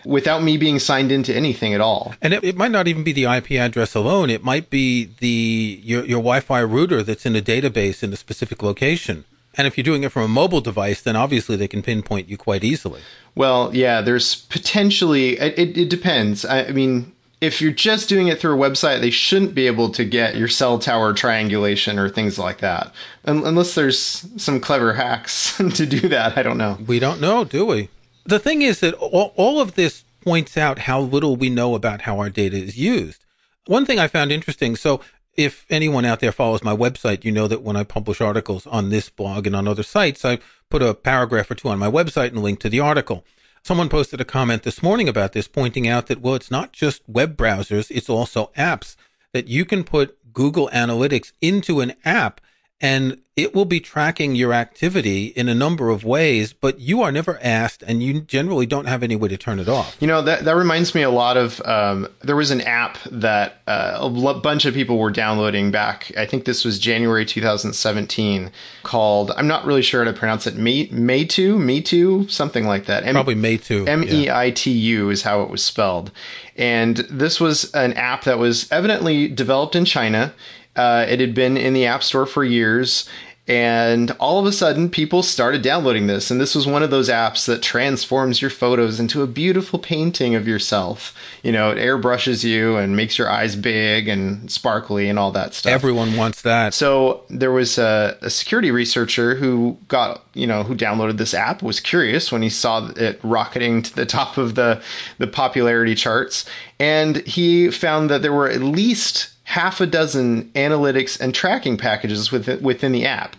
without 0.06 0.44
me 0.44 0.58
being 0.58 0.80
signed 0.80 1.12
into 1.12 1.36
anything 1.36 1.74
at 1.74 1.82
all. 1.82 2.14
And 2.22 2.34
it, 2.34 2.44
it 2.44 2.56
might 2.56 2.72
not 2.72 2.88
even 2.88 3.04
be 3.04 3.12
the 3.12 3.26
IP 3.26 3.52
address 3.52 3.96
alone. 3.96 4.30
It 4.30 4.44
might 4.44 4.70
be 4.70 5.10
the 5.20 5.80
your, 5.84 6.02
your 6.06 6.20
Wi-Fi 6.20 6.64
router 6.64 7.04
that's 7.04 7.26
in 7.26 7.36
a 7.36 7.42
database 7.42 8.04
in 8.04 8.14
a 8.14 8.18
specific 8.18 8.62
location. 8.62 9.26
And 9.56 9.68
if 9.68 9.78
you're 9.78 9.84
doing 9.84 10.04
it 10.04 10.12
from 10.12 10.24
a 10.24 10.28
mobile 10.28 10.62
device, 10.62 11.02
then 11.02 11.16
obviously 11.16 11.56
they 11.56 11.68
can 11.68 11.84
pinpoint 11.84 12.28
you 12.28 12.38
quite 12.38 12.64
easily. 12.64 13.02
Well, 13.36 13.70
yeah, 13.74 14.02
there's 14.02 14.36
potentially. 14.36 15.40
It, 15.40 15.58
it, 15.60 15.78
it 15.78 15.90
depends. 15.90 16.44
I, 16.44 16.66
I 16.66 16.72
mean, 16.72 17.12
if 17.44 17.62
you're 17.62 17.72
just 17.72 18.08
doing 18.08 18.30
it 18.30 18.40
through 18.40 18.54
a 18.54 18.70
website, 18.70 19.02
they 19.02 19.10
shouldn't 19.12 19.54
be 19.54 19.68
able 19.68 19.90
to 19.92 20.06
get 20.06 20.38
your 20.38 20.48
cell 20.48 20.80
tower 20.80 21.14
triangulation 21.14 22.00
or 22.00 22.10
things 22.10 22.40
like 22.40 22.60
that, 22.60 22.94
Un- 23.26 23.46
unless 23.46 23.76
there's 23.76 24.26
some 24.42 24.60
clever 24.60 24.94
hacks 24.94 25.58
to 25.76 25.86
do 25.86 26.08
that. 26.08 26.38
I 26.38 26.42
don't 26.42 26.58
know. 26.58 26.78
We 26.88 27.00
don't 27.00 27.20
know, 27.20 27.44
do 27.44 27.66
we? 27.66 27.90
The 28.26 28.40
thing 28.40 28.62
is 28.62 28.80
that 28.80 28.94
all, 28.96 29.34
all 29.36 29.60
of 29.60 29.76
this 29.76 30.06
points 30.22 30.58
out 30.58 30.80
how 30.80 31.02
little 31.02 31.36
we 31.36 31.50
know 31.50 31.76
about 31.76 32.04
how 32.04 32.20
our 32.20 32.30
data 32.30 32.58
is 32.58 32.78
used. 32.78 33.26
One 33.68 33.86
thing 33.86 34.00
I 34.00 34.08
found 34.08 34.32
interesting. 34.32 34.76
So 34.76 35.02
if 35.36 35.66
anyone 35.70 36.06
out 36.06 36.20
there 36.20 36.32
follows 36.32 36.64
my 36.64 36.76
website, 36.76 37.26
you 37.26 37.32
know 37.32 37.48
that 37.48 37.62
when 37.62 37.76
I 37.76 37.84
publish 37.84 38.22
articles 38.22 38.68
on 38.68 38.90
this 38.90 39.10
blog 39.10 39.48
and 39.48 39.56
on 39.56 39.68
other 39.68 39.84
sites, 39.84 40.24
I 40.24 40.40
put 40.70 40.82
a 40.82 40.94
paragraph 40.94 41.52
or 41.52 41.56
two 41.56 41.70
on 41.70 41.80
my 41.80 41.90
website 41.90 42.30
and 42.30 42.44
link 42.44 42.60
to 42.62 42.70
the 42.70 42.80
article. 42.80 43.26
Someone 43.64 43.90
posted 43.90 44.20
a 44.20 44.26
comment 44.26 44.64
this 44.64 44.84
morning 44.84 45.08
about 45.08 45.32
this, 45.32 45.48
pointing 45.48 45.88
out 45.88 46.08
that, 46.08 46.22
well, 46.22 46.36
it's 46.36 46.52
not 46.52 46.74
just 46.74 47.02
web 47.08 47.38
browsers, 47.38 47.90
it's 47.90 48.10
also 48.10 48.52
apps 48.58 48.96
that 49.32 49.48
you 49.48 49.66
can 49.66 49.84
put 49.84 50.18
Google 50.34 50.70
Analytics 50.74 51.32
into 51.42 51.80
an 51.80 51.94
app 52.04 52.42
and 52.84 53.18
it 53.36 53.56
will 53.56 53.66
be 53.66 53.80
tracking 53.80 54.36
your 54.36 54.54
activity 54.54 55.28
in 55.28 55.50
a 55.50 55.56
number 55.56 55.90
of 55.90 56.04
ways, 56.04 56.54
but 56.54 56.80
you 56.80 57.02
are 57.02 57.12
never 57.12 57.40
asked 57.42 57.82
and 57.82 58.04
you 58.04 58.22
generally 58.22 58.68
don't 58.68 58.86
have 58.86 59.02
any 59.02 59.16
way 59.16 59.28
to 59.28 59.38
turn 59.38 59.58
it 59.60 59.68
off. 59.68 59.98
You 60.00 60.06
know 60.06 60.22
that 60.22 60.46
that 60.46 60.56
reminds 60.56 60.94
me 60.94 61.02
a 61.02 61.10
lot 61.10 61.36
of 61.36 61.60
um, 61.66 62.08
there 62.22 62.36
was 62.36 62.52
an 62.52 62.62
app 62.62 63.00
that 63.10 63.62
uh, 63.66 63.94
a 64.02 64.04
l- 64.04 64.40
bunch 64.40 64.66
of 64.66 64.76
people 64.76 65.00
were 65.00 65.10
downloading 65.10 65.72
back. 65.72 66.12
I 66.16 66.28
think 66.28 66.46
this 66.46 66.64
was 66.64 66.78
January 66.78 67.26
2017, 67.26 68.52
called 68.84 69.32
I'm 69.36 69.48
not 69.48 69.66
really 69.66 69.82
sure 69.82 70.04
how 70.06 70.12
to 70.12 70.18
pronounce 70.18 70.46
it. 70.46 70.56
Me 70.56 70.88
Meitu 70.90 71.58
Meitu 71.58 72.30
something 72.30 72.68
like 72.68 72.86
that. 72.86 73.04
M- 73.06 73.16
Probably 73.16 73.58
too. 73.58 73.86
M 73.88 74.04
E 74.04 74.30
I 74.30 74.52
T 74.52 74.70
U 74.72 75.10
is 75.10 75.24
how 75.24 75.42
it 75.42 75.50
was 75.50 75.64
spelled. 75.64 76.12
And 76.56 76.98
this 77.10 77.40
was 77.40 77.74
an 77.74 77.94
app 77.94 78.26
that 78.26 78.38
was 78.38 78.72
evidently 78.72 79.28
developed 79.28 79.76
in 79.76 79.86
China. 79.86 80.34
Uh, 80.76 81.06
it 81.08 81.20
had 81.20 81.36
been 81.36 81.58
in 81.58 81.74
the 81.74 81.86
App 81.86 82.04
Store 82.04 82.26
for 82.26 82.44
years. 82.44 83.08
And 83.46 84.12
all 84.22 84.40
of 84.40 84.46
a 84.46 84.54
sudden, 84.54 84.90
people 84.90 85.22
started 85.22 85.62
downloading 85.62 86.08
this. 86.08 86.32
And 86.32 86.40
this 86.40 86.56
was 86.56 86.66
one 86.66 86.82
of 86.82 86.92
those 86.92 87.10
apps 87.10 87.46
that 87.48 87.62
transforms 87.62 88.42
your 88.42 88.50
photos 88.50 89.02
into 89.02 89.22
a 89.22 89.28
beautiful 89.28 89.80
painting 89.80 90.34
of 90.34 90.48
yourself. 90.48 91.14
You 91.44 91.52
know, 91.52 91.72
it 91.72 91.78
airbrushes 91.78 92.46
you 92.46 92.78
and 92.78 92.96
makes 92.96 93.18
your 93.18 93.30
eyes 93.30 93.58
big 93.58 94.08
and 94.08 94.50
sparkly 94.50 95.10
and 95.10 95.20
all 95.20 95.32
that 95.32 95.54
stuff. 95.54 95.74
Everyone 95.74 96.16
wants 96.16 96.42
that. 96.44 96.74
So 96.74 97.26
there 97.30 97.52
was 97.52 97.78
a, 97.78 98.18
a 98.22 98.30
security 98.30 98.72
researcher 98.72 99.36
who 99.36 99.78
got, 99.90 100.24
you 100.34 100.48
know, 100.48 100.64
who 100.64 100.74
downloaded 100.74 101.18
this 101.18 101.34
app, 101.34 101.62
was 101.62 101.82
curious 101.82 102.32
when 102.32 102.44
he 102.44 102.50
saw 102.50 102.92
it 102.96 103.20
rocketing 103.24 103.82
to 103.82 103.94
the 103.94 104.06
top 104.14 104.38
of 104.38 104.56
the, 104.56 104.82
the 105.18 105.28
popularity 105.28 105.96
charts. 105.96 106.46
And 106.80 107.18
he 107.28 107.70
found 107.72 108.10
that 108.10 108.22
there 108.22 108.32
were 108.32 108.50
at 108.50 108.62
least 108.62 109.33
half 109.44 109.82
a 109.82 109.86
dozen 109.86 110.50
analytics 110.52 111.20
and 111.20 111.34
tracking 111.34 111.78
packages 111.78 112.32
within, 112.32 112.62
within 112.62 112.92
the 112.92 113.06
app. 113.06 113.36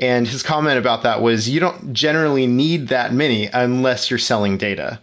And 0.00 0.26
his 0.26 0.42
comment 0.42 0.78
about 0.78 1.02
that 1.02 1.22
was 1.22 1.48
you 1.48 1.60
don't 1.60 1.92
generally 1.92 2.46
need 2.46 2.88
that 2.88 3.12
many 3.12 3.46
unless 3.46 4.10
you're 4.10 4.18
selling 4.18 4.58
data. 4.58 4.98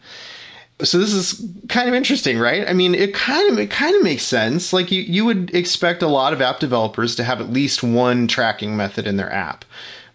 So 0.84 0.98
this 0.98 1.14
is 1.14 1.46
kind 1.70 1.88
of 1.88 1.96
interesting, 1.96 2.40
right? 2.40 2.68
I 2.68 2.74
mean, 2.74 2.96
it 2.96 3.14
kind 3.14 3.52
of 3.52 3.60
it 3.60 3.70
kind 3.70 3.96
of 3.96 4.04
makes 4.04 4.24
sense. 4.24 4.74
Like 4.74 4.92
you 4.92 5.02
you 5.02 5.24
would 5.26 5.54
expect 5.56 6.02
a 6.02 6.08
lot 6.08 6.34
of 6.34 6.42
app 6.42 6.60
developers 6.60 7.16
to 7.16 7.24
have 7.24 7.40
at 7.40 7.52
least 7.52 7.84
one 7.84 8.28
tracking 8.28 8.76
method 8.76 9.08
in 9.08 9.18
their 9.18 9.32
app. 9.32 9.64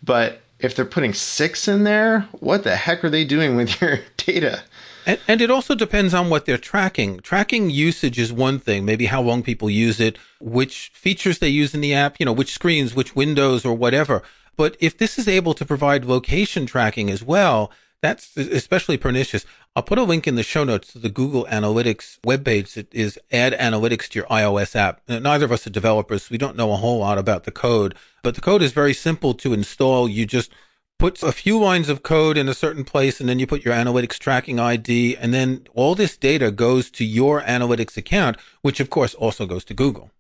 But 0.03 0.40
if 0.59 0.75
they're 0.75 0.85
putting 0.85 1.12
6 1.12 1.68
in 1.68 1.85
there, 1.85 2.20
what 2.33 2.64
the 2.64 2.77
heck 2.77 3.05
are 3.05 3.11
they 3.11 3.25
doing 3.25 3.57
with 3.57 3.81
your 3.81 4.01
data? 4.16 4.64
And, 5.07 5.21
and 5.29 5.40
it 5.40 5.51
also 5.51 5.77
depends 5.77 6.12
on 6.12 6.29
what 6.29 6.45
they're 6.45 6.59
tracking. 6.59 7.21
Tracking 7.21 7.71
usage 7.71 8.19
is 8.19 8.33
one 8.33 8.59
thing, 8.59 8.85
maybe 8.85 9.07
how 9.07 9.23
long 9.23 9.45
people 9.45 9.71
use 9.71 10.01
it, 10.01 10.19
which 10.40 10.90
features 10.92 11.38
they 11.38 11.49
use 11.49 11.75
in 11.75 11.81
the 11.81 11.95
app, 11.95 12.16
you 12.19 12.27
know, 12.27 12.33
which 12.33 12.53
screens, 12.53 12.95
which 12.95 13.14
windows 13.14 13.64
or 13.64 13.73
whatever. 13.75 14.23
But 14.57 14.77
if 14.81 14.99
this 14.99 15.19
is 15.19 15.29
able 15.29 15.55
to 15.55 15.64
provide 15.64 16.05
location 16.05 16.66
tracking 16.66 17.09
as 17.09 17.23
well, 17.23 17.71
that's 18.03 18.37
especially 18.37 18.97
pernicious. 18.97 19.47
I'll 19.75 19.83
put 19.83 19.99
a 19.99 20.03
link 20.03 20.27
in 20.27 20.35
the 20.35 20.42
show 20.42 20.64
notes 20.64 20.92
to 20.92 20.99
the 20.99 21.09
Google 21.09 21.47
Analytics 21.47 22.19
webpage 22.21 22.75
that 22.75 22.92
is 22.92 23.19
add 23.31 23.53
analytics 23.53 24.09
to 24.09 24.19
your 24.19 24.29
iOS 24.29 24.75
app. 24.75 25.03
Neither 25.09 25.45
of 25.45 25.53
us 25.53 25.66
are 25.66 25.71
developers, 25.71 26.25
so 26.25 26.29
we 26.33 26.38
don't 26.38 26.57
know 26.57 26.73
a 26.73 26.77
whole 26.77 26.99
lot 26.99 27.19
about 27.19 27.45
the 27.45 27.51
code, 27.51 27.95
but 28.23 28.35
the 28.35 28.40
code 28.40 28.62
is 28.62 28.73
very 28.73 28.95
simple 28.95 29.35
to 29.35 29.53
install. 29.53 30.09
You 30.09 30.27
just 30.27 30.51
put 30.99 31.23
a 31.23 31.33
few 31.33 31.59
lines 31.59 31.89
of 31.89 32.03
code 32.03 32.39
in 32.39 32.49
a 32.49 32.55
certain 32.55 32.85
place 32.85 33.21
and 33.21 33.29
then 33.29 33.39
you 33.39 33.47
put 33.47 33.65
your 33.65 33.75
analytics 33.75 34.19
tracking 34.19 34.59
ID 34.59 35.17
and 35.17 35.35
then 35.35 35.67
all 35.75 35.95
this 35.95 36.17
data 36.17 36.51
goes 36.51 36.91
to 36.91 37.05
your 37.05 37.43
analytics 37.43 37.97
account, 37.97 38.37
which 38.63 38.81
of 38.81 38.91
course 38.91 39.15
also 39.15 39.47
goes 39.47 39.65
to 39.65 39.75
Google. 39.75 40.11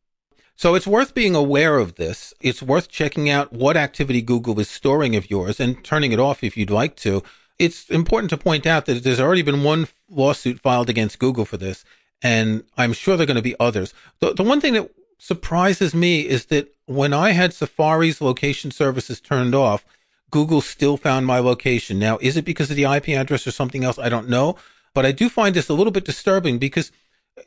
So 0.54 0.74
it's 0.74 0.86
worth 0.86 1.14
being 1.14 1.34
aware 1.34 1.78
of 1.78 1.96
this. 1.96 2.32
It's 2.40 2.62
worth 2.62 2.88
checking 2.88 3.28
out 3.28 3.52
what 3.52 3.76
activity 3.76 4.22
Google 4.22 4.58
is 4.58 4.70
storing 4.70 5.14
of 5.14 5.30
yours 5.30 5.60
and 5.60 5.84
turning 5.84 6.12
it 6.12 6.18
off 6.18 6.42
if 6.42 6.56
you'd 6.56 6.70
like 6.70 6.96
to. 6.96 7.22
It's 7.58 7.88
important 7.90 8.30
to 8.30 8.38
point 8.38 8.66
out 8.66 8.86
that 8.86 9.02
there's 9.02 9.20
already 9.20 9.42
been 9.42 9.62
one 9.62 9.88
lawsuit 10.10 10.60
filed 10.60 10.88
against 10.88 11.18
Google 11.18 11.44
for 11.44 11.56
this, 11.56 11.84
and 12.22 12.64
I'm 12.76 12.92
sure 12.92 13.16
there 13.16 13.24
are 13.24 13.26
going 13.26 13.36
to 13.36 13.42
be 13.42 13.58
others. 13.60 13.94
The, 14.20 14.34
the 14.34 14.42
one 14.42 14.60
thing 14.60 14.74
that 14.74 14.90
surprises 15.18 15.94
me 15.94 16.26
is 16.26 16.46
that 16.46 16.68
when 16.86 17.12
I 17.12 17.30
had 17.30 17.52
Safari's 17.52 18.20
location 18.20 18.70
services 18.70 19.20
turned 19.20 19.54
off, 19.54 19.84
Google 20.30 20.60
still 20.60 20.96
found 20.96 21.26
my 21.26 21.38
location. 21.38 21.98
Now, 21.98 22.18
is 22.20 22.36
it 22.36 22.44
because 22.44 22.70
of 22.70 22.76
the 22.76 22.84
IP 22.84 23.10
address 23.10 23.46
or 23.46 23.52
something 23.52 23.84
else? 23.84 23.98
I 23.98 24.08
don't 24.08 24.28
know. 24.28 24.56
But 24.94 25.06
I 25.06 25.12
do 25.12 25.28
find 25.28 25.54
this 25.54 25.68
a 25.68 25.74
little 25.74 25.90
bit 25.90 26.04
disturbing 26.06 26.58
because, 26.58 26.90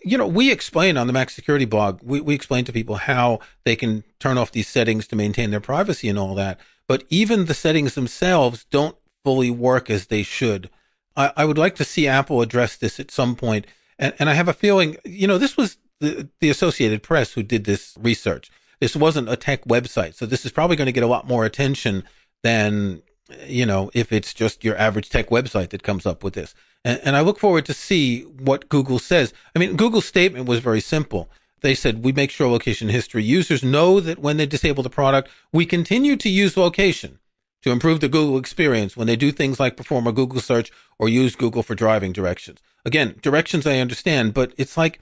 you 0.04 0.18
know, 0.18 0.28
we 0.28 0.52
explain 0.52 0.98
on 0.98 1.08
the 1.08 1.14
Mac 1.14 1.32
Security 1.32 1.66
blog, 1.66 2.00
we, 2.04 2.22
we 2.22 2.36
explain 2.36 2.64
to 2.66 2.72
people 2.72 2.96
how 2.96 3.40
they 3.66 3.76
can 3.76 4.04
turn 4.20 4.38
off 4.38 4.52
these 4.52 4.68
settings 4.68 5.08
to 5.08 5.16
maintain 5.16 5.50
their 5.50 5.60
privacy 5.60 6.08
and 6.08 6.20
all 6.20 6.36
that. 6.36 6.60
But 6.88 7.06
even 7.10 7.46
the 7.46 7.54
settings 7.54 7.96
themselves 7.96 8.66
don't 8.70 8.96
fully 9.24 9.52
work 9.52 9.90
as 9.90 10.08
they 10.08 10.24
should. 10.24 10.70
I, 11.16 11.34
I 11.36 11.46
would 11.46 11.58
like 11.58 11.76
to 11.76 11.84
see 11.84 12.08
Apple 12.08 12.42
address 12.42 12.78
this 12.78 13.00
at 13.00 13.12
some 13.12 13.36
point. 13.36 13.66
And, 13.98 14.14
and 14.20 14.30
I 14.30 14.34
have 14.34 14.48
a 14.48 14.54
feeling, 14.54 14.98
you 15.04 15.28
know, 15.28 15.38
this 15.38 15.58
was 15.58 15.78
the, 16.00 16.30
the 16.40 16.50
Associated 16.50 17.04
Press 17.04 17.34
who 17.34 17.44
did 17.44 17.66
this 17.66 17.98
research. 18.00 18.52
This 18.80 18.96
wasn't 18.96 19.28
a 19.28 19.36
tech 19.36 19.66
website. 19.66 20.14
So 20.14 20.26
this 20.26 20.46
is 20.46 20.52
probably 20.52 20.76
going 20.76 20.86
to 20.86 20.92
get 20.92 21.04
a 21.04 21.08
lot 21.08 21.28
more 21.28 21.46
attention 21.46 22.04
than, 22.44 23.02
you 23.46 23.66
know, 23.66 23.92
if 23.94 24.12
it's 24.12 24.34
just 24.34 24.64
your 24.64 24.78
average 24.78 25.10
tech 25.10 25.30
website 25.30 25.70
that 25.70 25.84
comes 25.84 26.06
up 26.06 26.24
with 26.24 26.34
this. 26.34 26.56
And, 26.86 27.00
and 27.04 27.16
I 27.16 27.22
look 27.22 27.40
forward 27.40 27.66
to 27.66 27.74
see 27.74 28.22
what 28.22 28.70
Google 28.70 29.00
says. 29.00 29.34
I 29.56 29.60
mean, 29.60 29.76
Google's 29.76 30.06
statement 30.06 30.48
was 30.48 30.60
very 30.60 30.82
simple. 30.82 31.30
They 31.62 31.76
said, 31.76 32.04
we 32.04 32.12
make 32.14 32.32
sure 32.32 32.50
location 32.50 32.90
history 32.90 33.24
users 33.24 33.64
know 33.64 34.00
that 34.00 34.20
when 34.20 34.38
they 34.38 34.46
disable 34.46 34.84
the 34.84 34.90
product, 34.90 35.30
we 35.52 35.66
continue 35.66 36.16
to 36.16 36.30
use 36.30 36.56
location 36.56 37.20
to 37.62 37.72
improve 37.72 38.00
the 38.00 38.08
Google 38.08 38.38
experience 38.38 38.96
when 38.96 39.08
they 39.08 39.18
do 39.18 39.32
things 39.32 39.60
like 39.60 39.76
perform 39.76 40.08
a 40.08 40.14
Google 40.14 40.40
search 40.40 40.72
or 40.98 41.10
use 41.10 41.36
Google 41.36 41.64
for 41.64 41.76
driving 41.76 42.14
directions. 42.14 42.60
Again, 42.86 43.16
directions 43.22 43.68
I 43.68 43.80
understand, 43.80 44.34
but 44.34 44.54
it's 44.58 44.78
like 44.78 45.02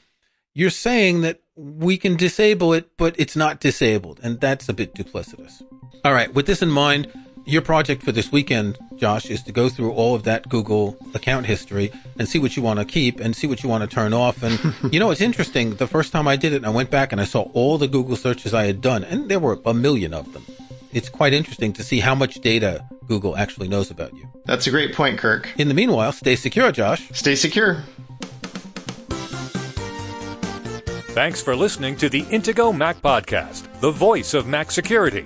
you're 0.55 0.71
saying 0.71 1.21
that 1.21 1.41
we 1.55 1.97
can 1.97 2.15
disable 2.15 2.73
it, 2.73 2.89
but 2.97 3.13
it's 3.19 3.35
not 3.35 3.59
disabled. 3.59 4.19
And 4.23 4.39
that's 4.39 4.67
a 4.67 4.73
bit 4.73 4.95
duplicitous. 4.95 5.61
All 6.03 6.13
right. 6.13 6.33
With 6.33 6.47
this 6.47 6.63
in 6.63 6.69
mind, 6.69 7.11
your 7.47 7.61
project 7.61 8.03
for 8.03 8.11
this 8.11 8.31
weekend, 8.31 8.77
Josh, 8.97 9.27
is 9.27 9.41
to 9.43 9.51
go 9.51 9.69
through 9.69 9.93
all 9.93 10.13
of 10.13 10.23
that 10.23 10.49
Google 10.49 10.97
account 11.13 11.45
history 11.45 11.91
and 12.19 12.27
see 12.27 12.39
what 12.39 12.57
you 12.57 12.61
want 12.61 12.79
to 12.79 12.85
keep 12.85 13.19
and 13.19 13.35
see 13.35 13.47
what 13.47 13.63
you 13.63 13.69
want 13.69 13.89
to 13.89 13.93
turn 13.93 14.13
off. 14.13 14.43
And 14.43 14.59
you 14.93 14.99
know, 14.99 15.11
it's 15.11 15.21
interesting. 15.21 15.75
The 15.75 15.87
first 15.87 16.11
time 16.11 16.27
I 16.27 16.35
did 16.35 16.53
it, 16.53 16.65
I 16.65 16.69
went 16.69 16.91
back 16.91 17.11
and 17.11 17.21
I 17.21 17.25
saw 17.25 17.43
all 17.53 17.77
the 17.77 17.87
Google 17.87 18.17
searches 18.17 18.53
I 18.53 18.65
had 18.65 18.81
done, 18.81 19.03
and 19.03 19.29
there 19.29 19.39
were 19.39 19.59
a 19.65 19.73
million 19.73 20.13
of 20.13 20.33
them. 20.33 20.45
It's 20.91 21.09
quite 21.09 21.33
interesting 21.33 21.73
to 21.73 21.83
see 21.83 21.99
how 21.99 22.15
much 22.15 22.35
data 22.35 22.85
Google 23.07 23.37
actually 23.37 23.69
knows 23.69 23.89
about 23.89 24.13
you. 24.13 24.27
That's 24.45 24.67
a 24.67 24.71
great 24.71 24.93
point, 24.93 25.17
Kirk. 25.17 25.49
In 25.57 25.67
the 25.69 25.73
meanwhile, 25.73 26.11
stay 26.11 26.35
secure, 26.35 26.71
Josh. 26.71 27.09
Stay 27.13 27.35
secure. 27.35 27.83
Thanks 31.17 31.41
for 31.41 31.55
listening 31.55 31.95
to 31.97 32.09
the 32.09 32.21
Intego 32.23 32.75
Mac 32.75 33.01
Podcast, 33.01 33.67
the 33.79 33.89
voice 33.89 34.33
of 34.35 34.45
Mac 34.45 34.69
security, 34.69 35.25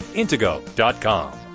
Intego.com. 0.15 1.50